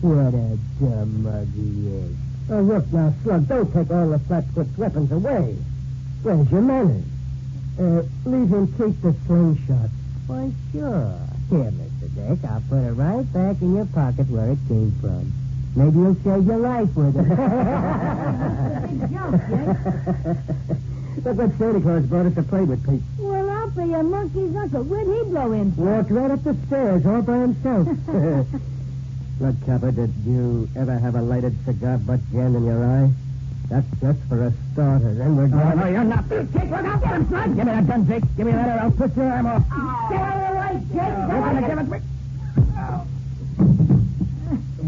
What 0.00 0.34
a 0.34 0.58
dumb 0.78 1.22
mug 1.22 1.48
he 1.54 1.88
is. 1.88 2.16
Oh, 2.50 2.60
look 2.60 2.92
now, 2.92 3.12
Slug, 3.22 3.48
don't 3.48 3.72
take 3.72 3.90
all 3.90 4.08
the 4.10 4.18
flat-foot 4.20 4.68
weapons 4.76 5.10
away. 5.10 5.56
Where's 6.22 6.50
your 6.52 6.60
manners? 6.60 7.04
Uh, 7.78 8.02
leave 8.24 8.48
him 8.50 8.68
keep 8.76 9.00
the 9.02 9.14
slingshot. 9.26 9.90
Why, 10.26 10.52
sure. 10.72 11.18
Here, 11.50 11.72
Mr. 11.72 12.14
Dick, 12.14 12.44
I'll 12.48 12.62
put 12.68 12.78
it 12.78 12.92
right 12.92 13.32
back 13.32 13.62
in 13.62 13.74
your 13.74 13.86
pocket 13.86 14.28
where 14.28 14.50
it 14.52 14.58
came 14.68 14.92
from. 15.00 15.32
Maybe 15.74 15.98
you'll 15.98 16.14
save 16.22 16.46
your 16.46 16.58
life 16.58 16.94
with 16.94 17.16
it. 17.16 17.26
Look 21.24 21.36
what 21.38 21.58
Santa 21.58 21.80
Claus 21.80 22.04
brought 22.04 22.26
us 22.26 22.34
to 22.34 22.42
play 22.42 22.62
with, 22.62 22.86
Pete. 22.86 23.02
Well, 23.18 23.50
I'll 23.50 23.70
be 23.70 23.92
a 23.92 24.02
monkey's 24.02 24.54
uncle. 24.54 24.82
Where'd 24.84 25.06
he 25.06 25.30
blow 25.30 25.52
in 25.52 25.72
from? 25.72 25.84
Walked 25.84 26.10
right 26.10 26.30
up 26.30 26.44
the 26.44 26.56
stairs 26.66 27.04
all 27.06 27.22
by 27.22 27.38
himself. 27.38 27.88
Look, 29.40 29.66
Copper, 29.66 29.90
did 29.92 30.14
you 30.24 30.68
ever 30.76 30.98
have 30.98 31.14
a 31.14 31.22
lighted 31.22 31.54
cigar 31.64 31.98
butt 31.98 32.20
jammed 32.32 32.56
in 32.56 32.64
your 32.64 32.84
eye? 32.84 33.10
That's 33.68 33.86
just 34.00 34.18
for 34.28 34.44
a 34.44 34.52
starter. 34.72 35.14
Then 35.14 35.36
we're 35.36 35.48
going. 35.48 35.66
Oh, 35.66 35.74
no, 35.74 35.86
you're 35.88 36.04
not. 36.04 36.28
Jake, 36.28 36.52
look 36.70 36.84
out, 36.84 37.02
get 37.02 37.14
him, 37.14 37.28
son. 37.30 37.56
Give 37.56 37.66
me 37.66 37.72
that 37.72 37.86
gun, 37.88 38.06
Jake. 38.06 38.22
Give 38.36 38.46
me 38.46 38.52
that, 38.52 38.68
or 38.68 38.82
I'll 38.82 38.90
put 38.92 39.16
your 39.16 39.26
arm 39.32 39.46
off. 39.46 39.62
Get 40.08 40.20
out 40.20 40.36
of 40.36 40.54
the 40.54 40.60
way, 40.60 40.72
Jake. 40.94 41.16
You're 41.18 41.40
going 41.42 41.56
to 41.56 41.68
give 41.68 41.78
it 41.78 41.88
me. 41.90 41.98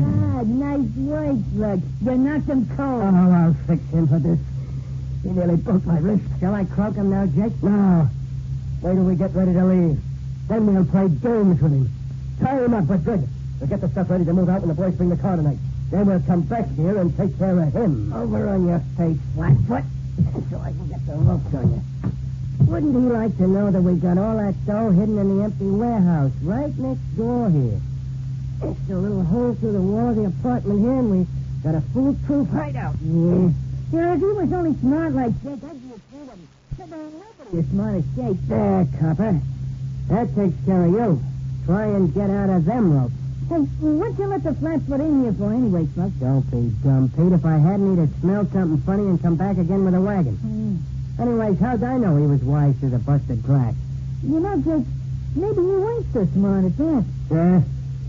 Ah, 0.00 0.42
nice 0.46 0.88
work, 0.96 1.36
Slug. 1.56 1.82
You 2.04 2.16
knocked 2.18 2.48
him 2.48 2.68
cold. 2.76 3.02
Oh, 3.02 3.32
I'll 3.32 3.56
fix 3.66 3.82
him 3.90 4.06
for 4.06 4.18
this. 4.20 4.38
He 5.28 5.34
nearly 5.34 5.56
broke 5.56 5.84
my 5.84 5.98
wrist. 5.98 6.24
Shall 6.40 6.54
I 6.54 6.64
croak 6.64 6.94
him 6.94 7.10
now, 7.10 7.26
Jake? 7.26 7.62
No. 7.62 8.08
Wait 8.80 8.94
till 8.94 9.04
we 9.04 9.14
get 9.14 9.34
ready 9.34 9.52
to 9.52 9.62
leave. 9.62 10.00
Then 10.48 10.64
we'll 10.64 10.86
play 10.86 11.06
games 11.06 11.60
with 11.60 11.70
him. 11.70 11.90
Tie 12.40 12.64
him 12.64 12.72
up, 12.72 12.86
but 12.86 13.04
good. 13.04 13.28
We'll 13.60 13.68
get 13.68 13.82
the 13.82 13.90
stuff 13.90 14.08
ready 14.08 14.24
to 14.24 14.32
move 14.32 14.48
out 14.48 14.62
when 14.62 14.68
the 14.68 14.74
boys 14.74 14.94
bring 14.94 15.10
the 15.10 15.18
car 15.18 15.36
tonight. 15.36 15.58
Then 15.90 16.06
we'll 16.06 16.22
come 16.22 16.40
back 16.48 16.66
here 16.76 16.96
and 16.96 17.14
take 17.14 17.36
care 17.36 17.60
of 17.60 17.74
him. 17.74 18.10
Over 18.10 18.48
on 18.48 18.68
your 18.68 18.80
face, 18.96 19.18
Flatfoot, 19.34 19.84
so 20.50 20.60
I 20.60 20.70
can 20.72 20.88
get 20.88 21.04
the 21.06 21.16
ropes 21.16 21.54
on 21.54 21.74
you. 21.74 21.82
Wouldn't 22.64 22.94
he 22.94 23.12
like 23.12 23.36
to 23.36 23.46
know 23.46 23.70
that 23.70 23.82
we 23.82 24.00
got 24.00 24.16
all 24.16 24.38
that 24.38 24.54
dough 24.64 24.90
hidden 24.92 25.18
in 25.18 25.36
the 25.36 25.44
empty 25.44 25.68
warehouse 25.68 26.32
right 26.42 26.72
next 26.78 27.16
door 27.18 27.50
here? 27.50 27.78
It's 28.62 28.90
a 28.90 28.96
little 28.96 29.24
hole 29.24 29.54
through 29.60 29.72
the 29.72 29.82
wall 29.82 30.08
of 30.08 30.16
the 30.16 30.24
apartment 30.24 30.80
here, 30.80 30.98
and 30.98 31.10
we 31.10 31.26
got 31.62 31.74
a 31.74 31.82
foolproof 31.92 32.48
hideout. 32.48 32.94
Yeah. 33.04 33.50
Yeah, 33.90 34.14
if 34.14 34.20
he 34.20 34.26
was 34.26 34.52
only 34.52 34.78
smart 34.80 35.14
like 35.14 35.32
Jake, 35.42 35.64
I'd 35.64 35.82
be 35.82 35.94
afraid 35.94 36.28
of 36.28 36.36
him. 36.36 36.48
But 36.76 36.90
there 36.90 37.00
ain't 37.00 37.14
nobody 37.14 37.58
as 37.58 37.66
smart 37.70 37.94
as 37.96 38.04
Jake. 38.16 38.36
There, 38.48 38.86
copper. 39.00 39.40
That 40.08 40.34
takes 40.36 40.64
care 40.66 40.84
of 40.84 40.92
you. 40.92 41.22
Try 41.64 41.86
and 41.86 42.12
get 42.14 42.28
out 42.30 42.50
of 42.50 42.64
them 42.64 42.92
ropes. 42.92 43.12
Hey, 43.48 43.56
what'd 43.80 44.18
you 44.18 44.26
let 44.26 44.44
the 44.44 44.52
flatfoot 44.54 45.00
in 45.00 45.22
here 45.22 45.32
for 45.32 45.52
anyway, 45.52 45.88
Slug? 45.94 46.12
Don't 46.20 46.44
be 46.50 46.68
dumb, 46.84 47.08
Pete. 47.16 47.32
If 47.32 47.44
I 47.46 47.56
hadn't, 47.56 47.96
he'd 47.96 48.00
have 48.00 48.20
smelled 48.20 48.52
something 48.52 48.80
funny 48.84 49.04
and 49.08 49.22
come 49.22 49.36
back 49.36 49.56
again 49.56 49.84
with 49.84 49.94
a 49.94 50.00
wagon. 50.00 50.36
Hmm. 50.36 50.76
Anyways, 51.22 51.58
how'd 51.58 51.82
I 51.82 51.96
know 51.96 52.16
he 52.16 52.26
was 52.26 52.42
wise 52.42 52.78
to 52.80 52.90
the 52.90 52.98
busted 52.98 53.42
crack? 53.44 53.74
You 54.22 54.38
know, 54.40 54.56
Jake, 54.60 54.86
maybe 55.34 55.62
you 55.62 55.88
ain't 55.96 56.12
so 56.12 56.28
smart 56.34 56.64
at 56.66 56.76
that. 56.76 57.04
Yeah? 57.30 57.60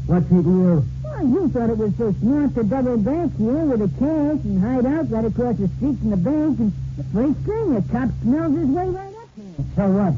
What's 0.07 0.25
eating 0.25 0.59
you? 0.59 0.83
Well, 1.19 1.27
you 1.27 1.49
thought 1.49 1.69
it 1.69 1.77
was 1.77 1.91
so 1.97 2.13
smart 2.21 2.55
to 2.55 2.63
double 2.63 2.95
back 2.97 3.29
here 3.35 3.65
with 3.67 3.79
the 3.83 3.91
cash 3.99 4.39
and 4.47 4.61
hide 4.63 4.85
out 4.85 5.11
right 5.11 5.25
across 5.25 5.57
the 5.57 5.67
street 5.75 5.99
from 5.99 6.11
the 6.11 6.17
bank, 6.17 6.59
and 6.59 6.71
the 6.95 7.03
first 7.11 7.39
thing, 7.43 7.75
a 7.75 7.81
cop 7.91 8.09
smells 8.23 8.55
his 8.55 8.67
way 8.71 8.87
right 8.87 9.15
up 9.19 9.27
here. 9.35 9.65
So 9.75 9.83
what? 9.91 10.13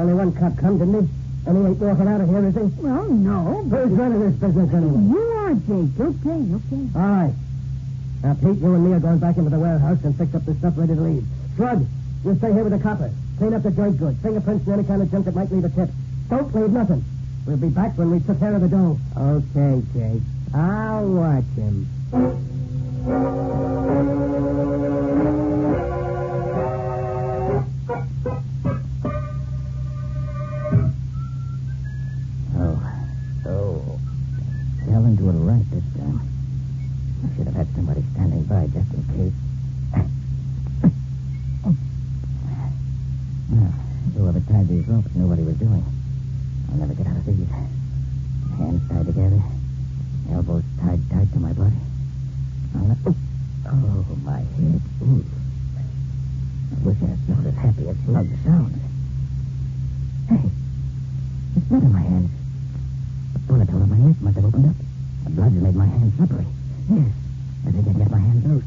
Only 0.00 0.14
one 0.14 0.32
cop 0.32 0.56
come 0.56 0.78
to 0.78 0.86
me, 0.86 1.04
and 1.44 1.52
he 1.52 1.64
ain't 1.68 1.76
walking 1.78 2.08
out 2.08 2.20
of 2.22 2.28
here, 2.32 2.46
is 2.48 2.54
he? 2.56 2.64
Well, 2.80 3.04
no, 3.12 3.60
but 3.68 3.76
Who's 3.76 3.98
running 3.98 4.20
this 4.24 4.36
business 4.40 4.72
anyway? 4.72 5.00
you 5.12 5.20
are, 5.36 5.52
Jake. 5.52 6.00
Okay, 6.00 6.40
okay. 6.40 6.82
All 6.96 7.12
right. 7.12 7.34
Now, 8.24 8.32
Pete, 8.40 8.56
you 8.56 8.72
and 8.72 8.84
me 8.88 8.92
are 8.96 9.00
going 9.04 9.18
back 9.18 9.36
into 9.36 9.50
the 9.50 9.58
warehouse 9.60 9.98
and 10.02 10.16
fix 10.16 10.34
up 10.34 10.46
the 10.46 10.54
stuff 10.54 10.72
ready 10.78 10.94
to 10.96 11.00
leave. 11.00 11.24
Slug, 11.56 11.84
you 12.24 12.34
stay 12.40 12.52
here 12.56 12.64
with 12.64 12.72
the 12.72 12.80
copper. 12.80 13.12
Clean 13.36 13.52
up 13.52 13.62
the 13.62 13.70
joint 13.70 13.98
good. 13.98 14.16
Fingerprints 14.24 14.64
and 14.64 14.74
any 14.80 14.84
kind 14.88 15.02
of 15.02 15.10
junk 15.10 15.26
that 15.26 15.34
might 15.36 15.52
leave 15.52 15.64
a 15.64 15.68
tip. 15.68 15.90
Don't 16.30 16.48
leave 16.54 16.70
nothing. 16.72 17.04
We'll 17.46 17.58
be 17.58 17.68
back 17.68 17.96
when 17.98 18.10
we 18.10 18.20
took 18.20 18.40
care 18.40 18.54
of 18.54 18.60
the 18.62 18.68
dough. 18.68 18.98
Okay, 19.16 19.82
Jake. 19.92 20.22
I'll 20.54 21.06
watch 21.06 21.44
him. 21.56 21.86
I 57.02 57.32
not 57.32 57.46
as 57.46 57.54
happy 57.54 57.88
as 57.88 57.96
Slug 58.04 58.28
sounds. 58.44 58.78
Hey, 60.28 60.50
it's 61.56 61.66
blood 61.66 61.82
in 61.82 61.92
my 61.92 62.00
hands. 62.00 62.30
A 63.34 63.38
bullet 63.40 63.68
hole 63.68 63.82
in 63.82 63.90
my 63.90 63.98
neck 63.98 64.16
must 64.20 64.36
have 64.36 64.44
opened 64.44 64.66
up. 64.66 64.74
The 65.24 65.30
blood's 65.30 65.54
made 65.54 65.74
my 65.76 65.86
hands 65.86 66.14
slippery. 66.16 66.46
Yes, 66.90 67.12
I 67.66 67.70
think 67.70 67.86
I 67.88 67.90
can 67.92 67.98
get 67.98 68.10
my 68.10 68.18
hands 68.18 68.44
loose. 68.46 68.64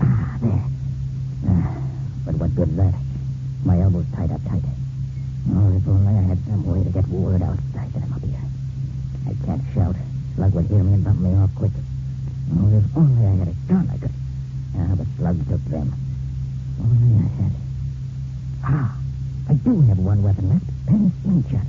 Ah, 0.00 0.36
there. 0.40 0.62
Ah, 1.48 1.76
but 2.26 2.34
what 2.36 2.54
good's 2.54 2.76
that? 2.76 2.94
My 3.64 3.80
elbows 3.80 4.06
tied 4.14 4.32
up 4.32 4.40
tight. 4.48 4.62
Oh, 5.52 5.76
if 5.76 5.86
only 5.88 6.14
I 6.18 6.22
had 6.22 6.38
some 6.46 6.64
way 6.66 6.84
to 6.84 6.90
get 6.90 7.06
word 7.08 7.42
out. 7.42 7.58
I 7.78 7.84
get 7.86 8.02
him 8.02 8.12
up 8.12 8.22
here. 8.22 8.44
I 9.28 9.34
can't 9.46 9.62
shout. 9.74 9.96
Slug 10.36 10.52
would 10.54 10.66
hear 10.66 10.82
me 10.82 10.94
and 10.94 11.04
bump 11.04 11.20
me 11.20 11.34
off 11.34 11.50
quick. 11.54 11.72
Oh, 12.58 12.68
if 12.76 12.84
only 12.96 13.26
I 13.26 13.34
had 13.36 13.48
a 13.48 13.54
gun, 13.68 13.88
I 13.92 13.98
could. 13.98 14.10
Ah, 14.78 14.94
but 14.96 15.06
Slug 15.16 15.48
took 15.48 15.64
them. 15.66 15.92
Only 16.80 17.24
I 17.24 17.28
had. 17.42 17.52
Ah, 18.64 18.96
I 19.48 19.54
do 19.54 19.80
have 19.82 19.98
one 19.98 20.22
weapon 20.22 20.48
left. 20.48 20.64
Penny 20.86 21.10
slingshot. 21.22 21.66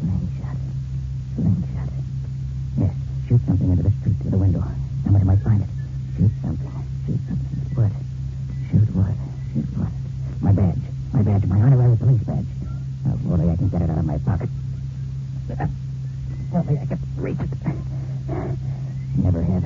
Slingshot. 0.00 0.56
Slingshot. 1.36 1.88
Yes, 2.78 2.94
shoot 3.28 3.40
something 3.46 3.70
into 3.70 3.82
the 3.82 3.90
street 4.00 4.16
through 4.22 4.30
the 4.30 4.38
window. 4.38 4.62
Somebody 5.04 5.24
might 5.24 5.40
find 5.42 5.62
it. 5.62 5.68
Shoot 6.16 6.30
something. 6.42 6.70
Shoot 7.06 7.20
something. 7.26 7.58
What? 7.74 7.92
Shoot 8.70 8.88
what? 8.94 9.14
Shoot 9.54 9.66
what? 9.78 9.92
My 10.42 10.52
badge. 10.52 10.82
My 11.12 11.22
badge. 11.22 11.44
My 11.46 11.60
honorary 11.60 11.96
police 11.96 12.22
badge. 12.22 12.46
Oh, 13.06 13.14
if 13.14 13.26
only 13.32 13.50
I 13.50 13.56
can 13.56 13.68
get 13.68 13.82
it 13.82 13.90
out 13.90 13.98
of 13.98 14.04
my 14.04 14.18
pocket. 14.18 14.48
Uh, 15.50 15.64
If 15.64 16.54
only 16.54 16.78
I 16.78 16.86
could 16.86 16.98
reach 17.16 17.38
it. 17.40 17.50
Never 19.16 19.42
have 19.42 19.64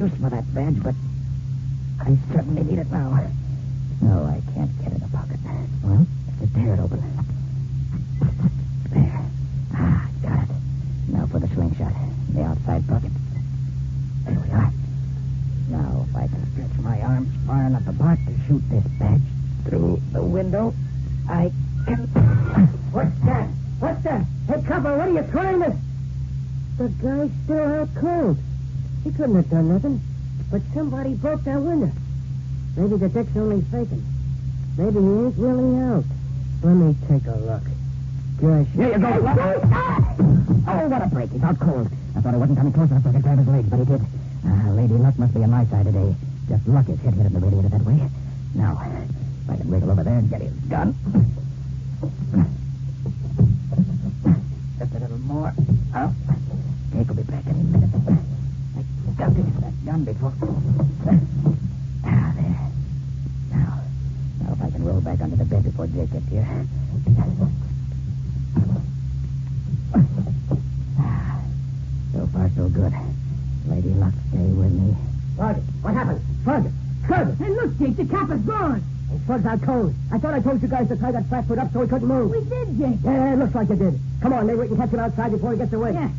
had 0.00 0.10
much 0.10 0.12
use 0.12 0.20
for 0.20 0.30
that 0.30 0.54
badge, 0.54 0.82
but 0.82 1.09
the 33.00 33.08
dick's 33.08 33.34
only 33.34 33.62
faking. 33.72 34.04
Maybe 34.76 35.00
he 35.00 35.06
ain't 35.08 35.34
really 35.38 35.80
out. 35.88 36.04
Let 36.62 36.74
me 36.74 36.94
take 37.08 37.24
a 37.26 37.36
look. 37.40 37.64
Gosh. 38.36 38.68
Here 38.76 38.92
you 38.92 38.98
go. 38.98 39.08
Oh, 40.68 40.86
what 40.86 41.02
a 41.02 41.06
break. 41.08 41.30
He's 41.32 41.42
out 41.42 41.58
cold. 41.58 41.88
I 42.14 42.20
thought 42.20 42.34
I 42.34 42.36
wasn't 42.36 42.58
coming 42.58 42.72
close 42.74 42.90
enough 42.90 43.06
I 43.06 43.18
grab 43.20 43.38
his 43.38 43.48
legs, 43.48 43.68
but 43.70 43.78
he 43.78 43.84
did. 43.86 44.02
Ah, 44.44 44.68
Lady 44.76 44.94
Luck 44.94 45.18
must 45.18 45.32
be 45.32 45.42
on 45.42 45.50
my 45.50 45.64
side 45.66 45.86
today. 45.86 46.14
Just 46.48 46.68
luck 46.68 46.86
his 46.86 47.00
head 47.00 47.14
hit 47.14 47.24
in 47.24 47.32
the 47.32 47.40
radiator 47.40 47.68
that 47.68 47.82
way. 47.82 48.06
Now, 48.54 48.76
if 48.84 49.50
I 49.50 49.56
can 49.56 49.70
wriggle 49.70 49.90
over 49.90 50.04
there 50.04 50.18
and 50.18 50.28
get 50.28 50.42
his 50.42 50.52
gun. 50.68 50.94
Just 54.78 54.92
a 54.94 54.98
little 54.98 55.18
more. 55.18 55.54
Oh, 55.96 56.14
Jake 56.92 57.08
will 57.08 57.16
be 57.16 57.22
back 57.22 57.46
any 57.46 57.62
minute. 57.62 57.90
I 57.96 59.12
got 59.16 59.34
to 59.34 59.40
use 59.40 59.56
that 59.60 59.84
gun 59.86 60.04
before. 60.04 61.29
back 65.00 65.20
under 65.20 65.36
the 65.36 65.44
bed 65.44 65.64
before 65.64 65.86
Jake 65.86 66.12
gets 66.12 66.28
here. 66.28 66.46
So 72.12 72.26
far, 72.26 72.50
so 72.56 72.68
good. 72.68 72.92
Lady 73.68 73.90
Luck, 73.90 74.12
stay 74.28 74.38
with 74.38 74.72
me. 74.72 74.96
Roger, 75.38 75.60
what 75.80 75.94
happened? 75.94 76.20
Roger, 76.44 76.72
Curtis! 77.06 77.38
Hey, 77.38 77.48
look, 77.50 77.78
Jake, 77.78 77.96
the 77.96 78.04
cap 78.04 78.30
is 78.30 78.40
gone. 78.40 78.82
It's 79.14 79.24
shrugs 79.26 79.46
out 79.46 79.62
cold. 79.62 79.94
I 80.12 80.18
thought 80.18 80.34
I 80.34 80.40
told 80.40 80.60
you 80.60 80.68
guys 80.68 80.88
to 80.88 80.96
tie 80.96 81.12
that 81.12 81.28
flat 81.28 81.46
foot 81.46 81.58
up 81.58 81.72
so 81.72 81.82
he 81.82 81.88
couldn't 81.88 82.08
move. 82.08 82.30
We 82.30 82.44
did, 82.44 82.76
Jake. 82.76 82.98
Yeah, 83.04 83.32
it 83.34 83.38
looks 83.38 83.54
like 83.54 83.68
you 83.68 83.76
did. 83.76 83.98
Come 84.20 84.32
on, 84.32 84.46
maybe 84.46 84.58
we 84.58 84.68
can 84.68 84.76
catch 84.76 84.90
him 84.90 84.98
outside 85.00 85.30
before 85.30 85.52
he 85.52 85.58
gets 85.58 85.72
away. 85.72 85.92
Yeah. 85.92 86.10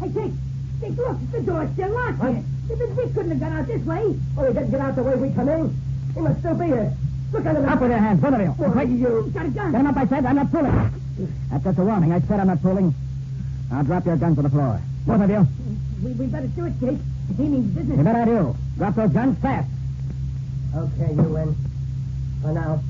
Hey, 0.00 0.08
Jake, 0.08 0.32
Jake, 0.80 0.96
look, 0.98 1.16
the 1.30 1.40
door's 1.42 1.70
still 1.72 1.90
locked. 1.90 2.18
What? 2.18 2.34
the 2.68 2.74
Dick 2.74 3.14
couldn't 3.14 3.30
have 3.30 3.40
got 3.40 3.52
out 3.52 3.66
this 3.68 3.86
way. 3.86 4.18
Well, 4.34 4.46
he 4.46 4.52
didn't 4.52 4.70
get 4.70 4.80
out 4.80 4.96
the 4.96 5.02
way 5.04 5.14
we 5.14 5.30
come 5.30 5.48
in. 5.48 5.76
He 6.14 6.20
must 6.20 6.40
still 6.40 6.54
be 6.54 6.66
here. 6.66 6.92
Look 7.32 7.46
at 7.46 7.56
him. 7.56 7.64
Up 7.68 7.80
with 7.80 7.90
your 7.90 7.98
hands, 7.98 8.20
both 8.20 8.34
of 8.34 8.40
you. 8.40 8.46
What 8.46 8.88
you? 8.88 9.30
Got 9.34 9.46
a 9.46 9.48
gun. 9.50 9.72
Get 9.72 9.80
him 9.80 9.86
up, 9.86 9.96
I 9.96 10.06
said. 10.06 10.26
I'm 10.26 10.36
not 10.36 10.50
fooling. 10.50 10.90
That's 11.50 11.64
just 11.64 11.78
a 11.78 11.82
warning. 11.82 12.12
I 12.12 12.20
said 12.20 12.40
I'm 12.40 12.46
not 12.46 12.60
fooling. 12.60 12.94
Now 13.70 13.82
drop 13.82 14.06
your 14.06 14.16
guns 14.16 14.38
on 14.38 14.44
the 14.44 14.50
floor. 14.50 14.80
Both 15.06 15.20
of 15.22 15.30
you. 15.30 15.46
We, 16.02 16.12
we 16.12 16.26
better 16.26 16.46
do 16.46 16.66
it, 16.66 16.80
Jake. 16.80 16.98
He 17.36 17.42
means 17.42 17.74
business. 17.74 17.98
You 17.98 18.04
bet 18.04 18.16
I 18.16 18.24
do. 18.24 18.56
Drop 18.76 18.94
those 18.94 19.10
guns 19.10 19.38
fast. 19.40 19.68
Okay, 20.76 21.12
you 21.14 21.22
win. 21.22 21.56
For 22.42 22.52
now. 22.52 22.80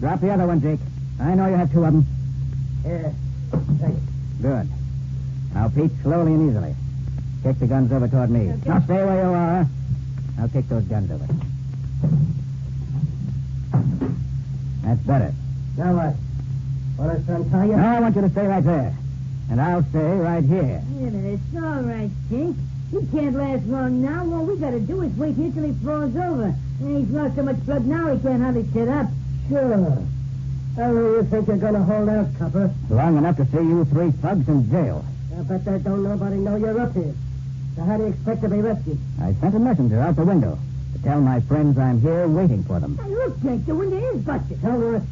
Drop 0.00 0.20
the 0.20 0.30
other 0.30 0.46
one, 0.46 0.60
Jake. 0.62 0.80
I 1.20 1.34
know 1.34 1.46
you 1.46 1.56
have 1.56 1.72
two 1.72 1.84
of 1.84 1.92
them. 1.92 2.06
Here. 2.84 3.12
Thanks. 3.50 4.00
Good. 4.40 4.68
Now, 5.54 5.68
Pete, 5.68 5.90
slowly 6.02 6.32
and 6.32 6.50
easily. 6.50 6.74
Kick 7.42 7.58
the 7.58 7.66
guns 7.66 7.92
over 7.92 8.08
toward 8.08 8.30
me. 8.30 8.52
Okay. 8.52 8.68
Now, 8.68 8.80
stay 8.80 9.04
where 9.04 9.22
you 9.22 9.30
are. 9.30 9.66
Now, 10.38 10.46
kick 10.48 10.68
those 10.68 10.84
guns 10.84 11.10
over. 11.10 11.26
That's 14.92 15.06
better. 15.06 15.32
Now 15.78 15.96
what? 15.96 16.14
Want 16.98 17.18
us 17.18 17.24
to 17.24 17.36
untie 17.36 17.64
you? 17.64 17.76
No, 17.76 17.96
I 17.96 18.00
want 18.00 18.14
you 18.14 18.20
to 18.20 18.28
stay 18.28 18.46
right 18.46 18.62
there. 18.62 18.94
And 19.50 19.58
I'll 19.58 19.82
stay 19.84 20.04
right 20.04 20.44
here. 20.44 20.84
Yeah, 21.00 21.08
but 21.08 21.24
it's 21.32 21.56
all 21.56 21.80
right, 21.80 22.10
Jake. 22.28 22.56
He 22.90 23.06
can't 23.08 23.34
last 23.34 23.64
long 23.64 24.02
now. 24.02 24.20
All 24.20 24.44
we 24.44 24.58
gotta 24.58 24.80
do 24.80 25.00
is 25.00 25.16
wait 25.16 25.36
here 25.36 25.50
till 25.50 25.64
he 25.64 25.72
falls 25.82 26.14
over. 26.14 26.54
And 26.80 26.98
he's 26.98 27.08
lost 27.08 27.36
so 27.36 27.42
much 27.42 27.64
blood 27.64 27.86
now 27.86 28.14
he 28.14 28.20
can't 28.20 28.42
hardly 28.42 28.68
sit 28.74 28.86
up. 28.88 29.06
Sure. 29.48 30.04
How 30.76 30.92
long 30.92 30.94
do 30.94 31.16
you 31.16 31.24
think 31.24 31.48
you're 31.48 31.56
going 31.56 31.74
to 31.74 31.82
hold 31.82 32.08
out, 32.10 32.26
Copper? 32.38 32.74
Long 32.90 33.16
enough 33.16 33.36
to 33.38 33.46
see 33.46 33.64
you 33.64 33.86
three 33.86 34.10
thugs 34.10 34.48
in 34.48 34.70
jail. 34.70 35.04
I 35.38 35.42
bet 35.42 35.64
that 35.64 35.84
don't 35.84 36.02
nobody 36.02 36.36
know 36.36 36.56
you're 36.56 36.78
up 36.80 36.92
here. 36.92 37.14
So 37.76 37.84
how 37.84 37.96
do 37.96 38.04
you 38.04 38.08
expect 38.10 38.42
to 38.42 38.48
be 38.48 38.60
rescued? 38.60 38.98
I 39.22 39.32
sent 39.40 39.54
a 39.54 39.58
messenger 39.58 40.00
out 40.00 40.16
the 40.16 40.24
window 40.24 40.58
tell 41.02 41.20
my 41.20 41.40
friends 41.40 41.78
I'm 41.78 42.00
here 42.00 42.28
waiting 42.28 42.64
for 42.64 42.80
them. 42.80 42.98
Hey, 42.98 43.10
look, 43.10 43.40
Jake, 43.42 43.66
the 43.66 43.74
window 43.74 43.98
is 43.98 44.22
busted. 44.22 44.60
Tell 44.60 44.80
her 44.80 45.02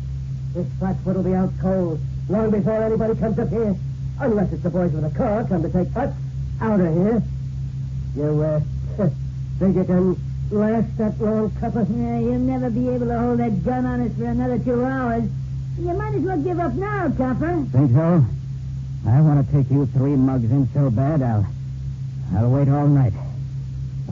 this 0.55 0.67
flatfoot 0.79 1.17
will 1.17 1.23
be 1.23 1.35
out 1.35 1.53
cold 1.61 2.01
long 2.29 2.51
before 2.51 2.83
anybody 2.83 3.19
comes 3.19 3.39
up 3.39 3.49
here. 3.49 3.75
Unless 4.21 4.53
it's 4.53 4.63
the 4.63 4.71
boys 4.71 4.93
with 4.93 5.05
a 5.05 5.11
car 5.11 5.45
come 5.45 5.63
to 5.63 5.71
take 5.71 5.95
us 5.97 6.15
out 6.61 6.81
of 6.81 6.95
here. 6.95 7.23
You, 8.17 8.43
uh, 8.43 8.61
think 9.59 9.77
you 9.77 9.85
can 9.85 10.17
last 10.51 10.97
that 10.99 11.21
long, 11.21 11.51
Copper? 11.61 11.87
Yeah, 11.91 12.19
you'll 12.19 12.39
never 12.39 12.71
be 12.71 12.89
able 12.89 13.07
to 13.07 13.19
hold 13.19 13.39
that 13.39 13.65
gun 13.65 13.87
on 13.87 14.01
us 14.03 14.13
for 14.17 14.27
another 14.27 14.59
two 14.59 14.85
hours. 14.85 15.25
You 15.79 15.95
might 15.95 16.15
as 16.15 16.23
well 16.23 16.39
give 16.39 16.61
up 16.61 16.75
now, 16.75 17.11
Copper. 17.17 17.65
Think 17.73 17.93
so? 17.93 18.25
I 19.07 19.21
want 19.23 19.47
to 19.47 19.53
take 19.53 19.71
you 19.71 19.87
three 19.87 20.17
mugs 20.17 20.51
in 20.51 20.69
so 20.75 20.91
bad, 20.91 21.23
I'll, 21.23 21.47
I'll 22.37 22.51
wait 22.51 22.69
all 22.69 22.87
night. 22.87 23.15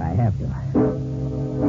I 0.01 0.09
have 0.11 0.39
to. 0.39 1.18
Get 1.59 1.67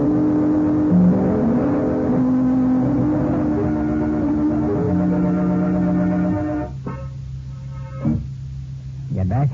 back? 9.28 9.50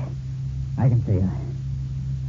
I 0.76 0.88
can 0.90 1.02
see 1.06 1.12
you. 1.12 1.30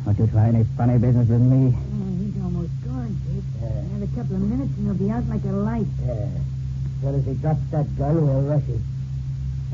Don't 0.05 0.19
you 0.19 0.27
try 0.27 0.47
any 0.47 0.63
funny 0.77 0.97
business 0.99 1.27
with 1.27 1.41
me. 1.41 1.75
Oh, 1.75 2.07
he's 2.15 2.41
almost 2.41 2.71
gone, 2.85 3.19
Jake. 3.27 3.43
Another 3.61 4.07
couple 4.15 4.35
of 4.37 4.41
minutes 4.41 4.71
and 4.77 4.85
he'll 4.85 4.93
be 4.93 5.11
out 5.11 5.27
like 5.27 5.43
a 5.43 5.51
light. 5.51 5.85
Yeah. 6.05 6.13
As 6.13 7.01
soon 7.01 7.15
as 7.15 7.25
he 7.25 7.33
drops 7.33 7.59
that 7.71 7.97
gun, 7.97 8.25
we'll 8.25 8.41
rush 8.43 8.63
him. 8.63 8.81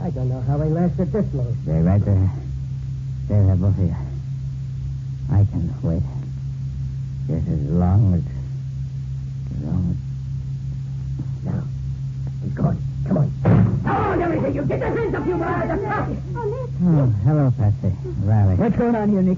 I 0.01 0.09
don't 0.09 0.29
know 0.29 0.41
how 0.41 0.59
he 0.59 0.69
lasted 0.71 1.11
this 1.11 1.31
long. 1.35 1.55
Stay 1.61 1.81
right 1.83 2.03
there. 2.03 2.31
Stay 3.25 3.45
there, 3.45 3.55
both 3.55 3.77
of 3.77 3.85
you. 3.85 3.95
I 5.31 5.45
can 5.45 5.71
wait. 5.83 6.01
Just 7.27 7.47
as 7.47 7.61
long 7.71 8.13
as. 8.15 8.21
As 9.55 9.63
long 9.63 9.83
as. 9.91 11.45
Now, 11.45 11.63
he's 12.43 12.53
gone. 12.53 12.77
Come 13.07 13.17
on. 13.17 13.31
Come 13.43 13.87
on, 13.87 14.21
everything. 14.21 14.55
You 14.55 14.63
get 14.65 14.79
your 14.79 14.89
hands 14.95 15.15
up, 15.15 15.25
you 15.27 15.37
guys. 15.37 15.69
Oh, 15.69 15.75
Nick. 15.75 16.69
as. 16.69 16.99
Oh, 16.99 17.07
hello, 17.25 17.53
Patsy. 17.57 17.91
Riley. 18.23 18.55
What's 18.55 18.75
going 18.75 18.95
on 18.95 19.09
here, 19.09 19.21
Nick? 19.21 19.37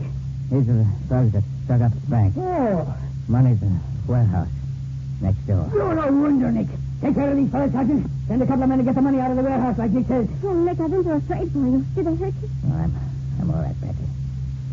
These 0.51 0.69
are 0.69 0.73
the 0.73 0.87
thugs 1.09 1.31
that 1.33 1.43
dug 1.67 1.81
up 1.81 1.91
the 1.93 2.07
bank. 2.09 2.33
Oh, 2.37 2.95
Money's 3.27 3.61
in 3.61 3.73
the 3.73 4.11
warehouse 4.11 4.47
next 5.21 5.47
door. 5.47 5.69
You're 5.73 5.95
no 5.95 6.07
wonder, 6.11 6.51
Nick. 6.51 6.67
Take 7.01 7.15
care 7.15 7.29
of 7.29 7.37
these 7.37 7.49
fellas, 7.49 7.71
Sergeant. 7.71 8.07
Send 8.27 8.41
a 8.41 8.45
couple 8.45 8.63
of 8.63 8.69
men 8.69 8.77
to 8.79 8.83
get 8.83 8.95
the 8.95 9.01
money 9.01 9.19
out 9.19 9.31
of 9.31 9.37
the 9.37 9.43
warehouse, 9.43 9.77
like 9.77 9.93
Dick 9.93 10.07
says. 10.07 10.27
Oh, 10.43 10.53
Nick, 10.53 10.79
I've 10.79 10.89
been 10.91 11.03
so 11.03 11.11
afraid 11.13 11.51
for 11.51 11.59
you. 11.59 11.85
Did 11.95 12.05
they 12.05 12.15
hurt 12.15 12.33
you? 12.41 12.49
Oh, 12.67 12.73
I'm, 12.73 12.95
I'm 13.41 13.49
all 13.51 13.61
right, 13.61 13.75
Patsy. 13.81 14.05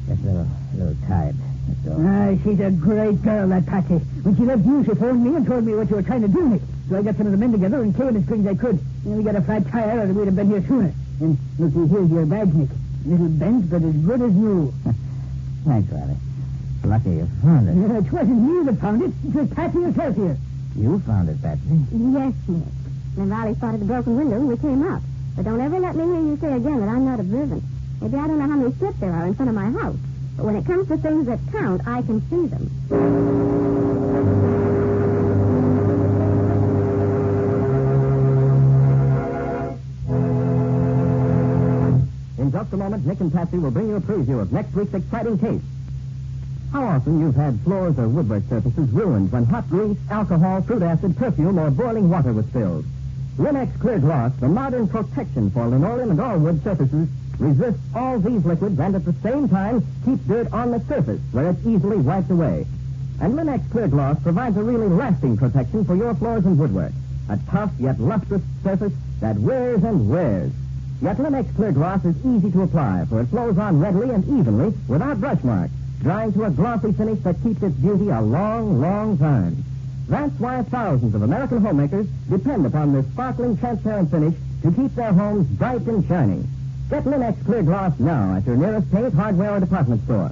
Just 0.09 0.22
a 0.22 0.27
little, 0.27 0.46
a 0.46 0.77
little 0.77 0.96
tired. 1.09 1.37
That's 1.68 1.94
all. 1.96 2.01
Ah, 2.33 2.42
she's 2.45 2.61
a 2.61 2.71
great 2.71 3.23
girl, 3.23 3.49
that 3.49 3.66
Patsy. 3.66 3.95
When 4.23 4.37
she 4.37 4.42
left 4.42 4.64
you, 4.64 4.85
she 4.85 4.95
phoned 4.95 5.25
me 5.25 5.37
and 5.37 5.47
told 5.47 5.64
me 5.64 5.75
what 5.75 5.90
you 5.90 5.97
were 5.97 6.03
trying 6.03 6.23
to 6.23 6.29
do, 6.29 6.49
Nick. 6.49 6.62
So 6.88 6.97
I 6.97 7.03
got 7.03 7.16
some 7.16 7.27
of 7.27 7.33
the 7.33 7.38
men 7.38 7.53
together 7.53 7.83
and 7.83 7.95
came 7.95 8.16
as 8.16 8.27
quick 8.27 8.40
as 8.40 8.47
I 8.47 8.55
could. 8.55 8.81
And 9.05 9.16
we 9.18 9.23
got 9.23 9.37
a 9.37 9.42
flat 9.42 9.68
tire, 9.68 10.01
or 10.01 10.12
we'd 10.12 10.27
have 10.27 10.37
been 10.37 10.51
here 10.51 10.64
sooner. 10.66 10.92
And 11.21 11.38
looky, 11.59 11.88
here's 11.88 12.11
your 12.11 12.27
bag, 12.27 12.55
Nick. 12.55 12.71
Little 13.05 13.29
bent, 13.29 13.68
but 13.68 13.83
as 13.83 13.95
good 13.95 14.23
as 14.23 14.33
new. 14.33 14.73
Thanks, 15.64 15.92
Riley. 15.92 16.16
Lucky 16.85 17.11
you 17.11 17.29
found 17.42 17.68
it. 17.68 18.07
It 18.07 18.12
wasn't 18.12 18.40
me 18.40 18.64
that 18.64 18.81
found 18.81 19.03
it. 19.03 19.12
It 19.29 19.35
was 19.35 19.49
Patsy 19.51 19.83
herself 19.83 20.16
here. 20.16 20.37
You 20.77 20.99
found 21.01 21.29
it, 21.29 21.42
Patsy. 21.42 21.62
Yes, 21.92 22.33
Nick. 22.49 22.64
Then 23.16 23.29
Riley 23.29 23.55
spotted 23.55 23.81
the 23.81 23.85
broken 23.85 24.16
window 24.16 24.37
and 24.37 24.49
we 24.49 24.57
came 24.57 24.83
up. 24.88 25.03
But 25.37 25.45
don't 25.45 25.61
ever 25.61 25.79
let 25.79 25.97
me 25.97 26.05
hear 26.05 26.21
you 26.21 26.38
say 26.40 26.53
again 26.55 26.81
that 26.81 26.88
I'm 26.88 27.05
not 27.05 27.21
observant. 27.21 27.62
Maybe 28.01 28.16
I 28.16 28.27
don't 28.27 28.38
know 28.38 28.49
how 28.49 28.57
many 28.57 28.75
steps 28.75 28.99
there 29.01 29.12
are 29.12 29.27
in 29.27 29.35
front 29.35 29.49
of 29.49 29.55
my 29.55 29.71
house. 29.71 29.97
But 30.37 30.47
when 30.47 30.57
it 30.57 30.66
comes 30.66 30.88
to 30.88 30.97
things 30.97 31.27
that 31.27 31.38
count, 31.53 31.87
I 31.87 32.03
can 32.03 32.21
see 32.31 32.47
them. 32.47 32.71
In 42.38 42.51
just 42.51 42.73
a 42.73 42.77
moment, 42.77 43.07
Nick 43.07 43.21
and 43.21 43.33
Patsy 43.33 43.59
will 43.59 43.71
bring 43.71 43.88
you 43.88 43.97
a 43.97 44.01
preview 44.01 44.40
of 44.40 44.53
next 44.53 44.75
week's 44.75 44.95
exciting 44.95 45.38
case. 45.38 45.62
How 46.73 46.85
often 46.85 47.21
you've 47.21 47.37
had 47.37 47.61
floors 47.61 47.99
or 47.99 48.09
woodwork 48.09 48.45
surfaces 48.49 48.88
ruined 48.90 49.31
when 49.31 49.45
hot 49.45 49.68
grease, 49.68 49.99
alcohol, 50.11 50.62
fruit 50.62 50.83
acid, 50.83 51.16
perfume, 51.18 51.59
or 51.59 51.71
boiling 51.71 52.09
water 52.09 52.33
was 52.33 52.47
spilled? 52.47 52.87
Lin-X 53.38 53.77
Clear 53.81 53.99
Gloss, 53.99 54.33
the 54.40 54.49
modern 54.49 54.88
protection 54.88 55.51
for 55.51 55.66
linoleum 55.68 56.11
and 56.11 56.21
all 56.21 56.38
wood 56.38 56.62
surfaces, 56.64 57.09
resists 57.42 57.81
all 57.94 58.18
these 58.18 58.44
liquids 58.44 58.78
and 58.78 58.94
at 58.94 59.05
the 59.05 59.14
same 59.22 59.48
time 59.48 59.85
keeps 60.05 60.22
dirt 60.24 60.52
on 60.52 60.70
the 60.70 60.81
surface 60.87 61.20
where 61.33 61.50
it's 61.50 61.66
easily 61.66 61.96
wiped 61.96 62.31
away. 62.31 62.66
And 63.20 63.37
Lin-X 63.37 63.64
Clear 63.70 63.88
Gloss 63.88 64.22
provides 64.22 64.57
a 64.57 64.62
really 64.62 64.88
lasting 64.88 65.37
protection 65.37 65.85
for 65.85 65.94
your 65.94 66.14
floors 66.14 66.44
and 66.44 66.59
woodwork. 66.59 66.92
A 67.28 67.38
tough 67.50 67.70
yet 67.78 68.00
lustrous 68.00 68.42
surface 68.62 68.92
that 69.20 69.37
wears 69.37 69.83
and 69.83 70.09
wears. 70.09 70.52
Yet 71.00 71.18
Lin-X 71.18 71.48
Clear 71.57 71.72
Gloss 71.72 72.05
is 72.05 72.16
easy 72.24 72.50
to 72.52 72.62
apply, 72.62 73.05
for 73.09 73.20
it 73.20 73.26
flows 73.26 73.59
on 73.59 73.81
readily 73.81 74.11
and 74.11 74.24
evenly 74.24 74.72
without 74.88 75.20
brush 75.20 75.42
marks, 75.42 75.72
drying 76.00 76.33
to 76.33 76.44
a 76.44 76.50
glossy 76.50 76.92
finish 76.92 77.18
that 77.20 77.42
keeps 77.42 77.62
its 77.62 77.74
beauty 77.76 78.09
a 78.09 78.20
long, 78.20 78.81
long 78.81 79.18
time. 79.18 79.64
That's 80.09 80.38
why 80.38 80.62
thousands 80.62 81.14
of 81.14 81.22
American 81.22 81.61
homemakers 81.61 82.07
depend 82.28 82.66
upon 82.66 82.92
this 82.92 83.07
sparkling, 83.12 83.57
transparent 83.57 84.11
finish 84.11 84.35
to 84.62 84.70
keep 84.72 84.94
their 84.94 85.12
homes 85.12 85.46
bright 85.46 85.83
and 85.83 86.07
shining. 86.07 86.48
Get 86.92 87.07
Lin-X 87.07 87.38
Clear 87.46 87.62
Gloss 87.62 87.98
now 87.98 88.37
at 88.37 88.44
your 88.44 88.57
nearest 88.57 88.92
paint, 88.92 89.14
hardware, 89.14 89.55
or 89.55 89.61
department 89.61 90.05
store. 90.05 90.31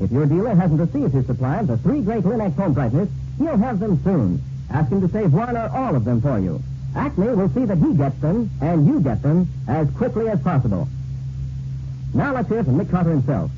If 0.00 0.10
your 0.10 0.24
dealer 0.24 0.54
hasn't 0.54 0.80
received 0.80 1.12
his 1.12 1.26
supply 1.26 1.58
of 1.58 1.66
the 1.66 1.76
three 1.76 2.00
great 2.00 2.24
Lin-X 2.24 2.56
home 2.56 2.74
brighteners, 2.74 3.10
he'll 3.36 3.58
have 3.58 3.78
them 3.78 4.02
soon. 4.02 4.42
Ask 4.70 4.90
him 4.90 5.02
to 5.02 5.08
save 5.12 5.34
one 5.34 5.54
or 5.54 5.68
all 5.68 5.94
of 5.94 6.06
them 6.06 6.22
for 6.22 6.38
you. 6.38 6.62
Acme 6.96 7.28
will 7.34 7.50
see 7.50 7.66
that 7.66 7.76
he 7.76 7.92
gets 7.92 8.18
them, 8.22 8.48
and 8.62 8.86
you 8.86 9.00
get 9.00 9.20
them, 9.20 9.50
as 9.68 9.90
quickly 9.98 10.30
as 10.30 10.40
possible. 10.40 10.88
Now 12.14 12.32
let's 12.32 12.48
hear 12.48 12.64
from 12.64 12.78
Nick 12.78 12.88
Carter 12.88 13.10
himself. 13.10 13.50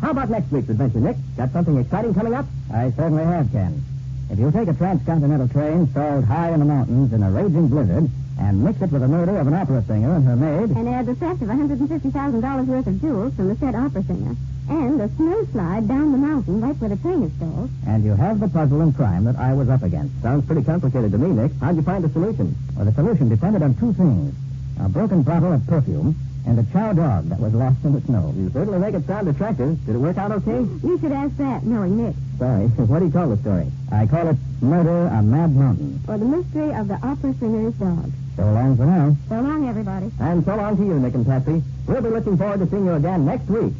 How 0.00 0.12
about 0.12 0.30
next 0.30 0.52
week's 0.52 0.68
adventure, 0.68 1.00
Nick? 1.00 1.16
Got 1.36 1.50
something 1.52 1.76
exciting 1.76 2.14
coming 2.14 2.34
up? 2.34 2.46
I 2.72 2.92
certainly 2.92 3.24
have, 3.24 3.50
Ken. 3.50 3.82
If 4.30 4.38
you 4.38 4.52
take 4.52 4.68
a 4.68 4.74
transcontinental 4.74 5.48
train 5.48 5.90
stalled 5.90 6.24
high 6.26 6.52
in 6.52 6.60
the 6.60 6.66
mountains 6.66 7.12
in 7.12 7.24
a 7.24 7.32
raging 7.32 7.66
blizzard 7.66 8.08
and 8.38 8.62
mix 8.62 8.80
it 8.82 8.92
with 8.92 9.00
the 9.00 9.08
murder 9.08 9.36
of 9.38 9.46
an 9.46 9.54
opera 9.54 9.82
singer 9.86 10.14
and 10.14 10.24
her 10.26 10.36
maid, 10.36 10.70
And 10.76 10.88
add 10.88 11.06
the 11.06 11.14
theft 11.14 11.40
of 11.42 11.48
$150,000 11.48 12.66
worth 12.66 12.86
of 12.86 13.00
jewels 13.00 13.34
from 13.34 13.48
the 13.48 13.56
said 13.56 13.74
opera 13.74 14.02
singer. 14.04 14.36
And 14.68 15.00
a 15.00 15.08
snow 15.16 15.46
slide 15.52 15.86
down 15.88 16.12
the 16.12 16.18
mountain 16.18 16.60
right 16.60 16.76
where 16.76 16.90
the 16.90 16.96
train 16.96 17.22
is 17.22 17.32
stalled. 17.34 17.70
and 17.86 18.04
you 18.04 18.14
have 18.14 18.40
the 18.40 18.48
puzzle 18.48 18.80
and 18.80 18.94
crime 18.94 19.24
that 19.24 19.36
I 19.36 19.54
was 19.54 19.68
up 19.68 19.82
against. 19.82 20.20
Sounds 20.22 20.44
pretty 20.44 20.64
complicated 20.64 21.12
to 21.12 21.18
me, 21.18 21.30
Nick. 21.30 21.52
How'd 21.60 21.76
you 21.76 21.82
find 21.82 22.02
the 22.04 22.08
solution? 22.10 22.54
Well, 22.76 22.84
the 22.84 22.92
solution 22.92 23.28
depended 23.28 23.62
on 23.62 23.74
two 23.76 23.92
things. 23.94 24.34
A 24.80 24.88
broken 24.88 25.22
bottle 25.22 25.52
of 25.52 25.66
perfume 25.66 26.16
and 26.46 26.58
a 26.58 26.64
chow 26.72 26.92
dog 26.92 27.28
that 27.28 27.40
was 27.40 27.54
lost 27.54 27.78
in 27.84 27.94
the 27.94 28.00
snow. 28.02 28.32
You 28.36 28.50
certainly 28.52 28.78
make 28.78 28.94
it 28.94 29.06
sound 29.06 29.28
attractive. 29.28 29.84
Did 29.86 29.94
it 29.94 29.98
work 29.98 30.18
out 30.18 30.30
okay? 30.32 30.58
You 30.86 30.98
should 31.00 31.12
ask 31.12 31.36
that, 31.38 31.64
knowing 31.64 32.04
Nick. 32.04 32.14
Sorry. 32.38 32.66
what 32.90 32.98
do 32.98 33.06
you 33.06 33.12
call 33.12 33.28
the 33.28 33.36
story? 33.38 33.70
I 33.90 34.06
call 34.06 34.28
it 34.28 34.36
Murder 34.60 35.08
on 35.08 35.30
Mad 35.30 35.54
Mountain. 35.54 36.00
Or 36.08 36.18
the 36.18 36.24
mystery 36.24 36.74
of 36.74 36.88
the 36.88 36.94
opera 37.06 37.34
singer's 37.38 37.74
dog. 37.74 38.12
So 38.36 38.44
long 38.44 38.76
for 38.76 38.84
now. 38.84 39.16
So 39.30 39.40
long, 39.40 39.66
everybody. 39.66 40.10
And 40.20 40.44
so 40.44 40.56
long 40.56 40.76
to 40.76 40.84
you, 40.84 41.00
Nick 41.00 41.14
and 41.14 41.24
Patsy. 41.24 41.62
We'll 41.86 42.02
be 42.02 42.10
looking 42.10 42.36
forward 42.36 42.60
to 42.60 42.66
seeing 42.68 42.84
you 42.84 42.92
again 42.92 43.24
next 43.24 43.48
week. 43.48 43.72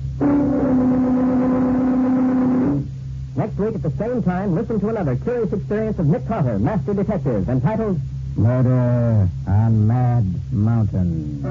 Next 3.36 3.58
week 3.58 3.74
at 3.74 3.82
the 3.82 3.92
same 3.98 4.22
time, 4.22 4.54
listen 4.54 4.80
to 4.80 4.88
another 4.88 5.16
curious 5.16 5.52
experience 5.52 5.98
of 5.98 6.06
Nick 6.06 6.26
Carter, 6.26 6.58
Master 6.58 6.94
Detective, 6.94 7.50
entitled 7.50 8.00
Murder 8.34 9.28
on 9.46 9.86
Mad 9.86 10.24
Mountain. 10.50 11.44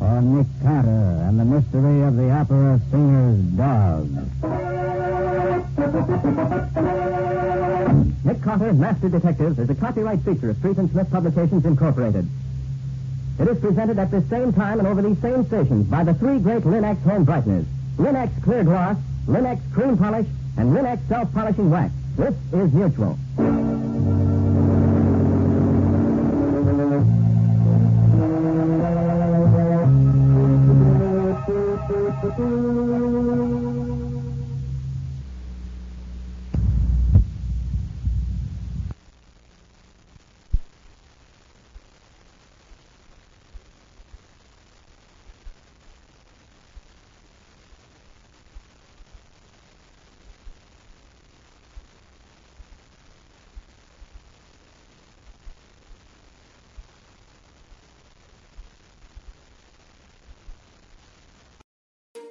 Or 0.00 0.20
Nick 0.20 0.48
Carter 0.64 1.24
and 1.28 1.38
the 1.38 1.44
mystery 1.44 2.02
of 2.02 2.16
the 2.16 2.28
opera 2.30 2.80
singer's 2.90 3.38
dog. 3.54 4.08
Nick 8.22 8.42
Carter, 8.42 8.72
Master 8.74 9.08
Detective, 9.08 9.58
is 9.58 9.70
a 9.70 9.74
copyright 9.74 10.20
feature 10.20 10.50
of 10.50 10.56
Street 10.58 10.76
and 10.76 10.90
Smith 10.90 11.10
Publications, 11.10 11.64
Incorporated. 11.64 12.28
It 13.38 13.48
is 13.48 13.58
presented 13.58 13.98
at 13.98 14.10
this 14.10 14.28
same 14.28 14.52
time 14.52 14.78
and 14.78 14.86
over 14.86 15.00
these 15.00 15.18
same 15.22 15.46
stations 15.46 15.86
by 15.86 16.04
the 16.04 16.12
three 16.12 16.38
great 16.38 16.66
Lin-X 16.66 17.02
home 17.02 17.24
brighteners. 17.24 17.64
Lin-X 17.96 18.32
Clear 18.44 18.64
Gloss, 18.64 18.98
Lin-X 19.26 19.62
Cream 19.72 19.96
Polish, 19.96 20.26
and 20.58 20.74
Lin-X 20.74 21.00
Self-Polishing 21.08 21.70
Wax. 21.70 21.92
This 22.16 22.34
is 22.52 22.72
Mutual. 22.74 23.18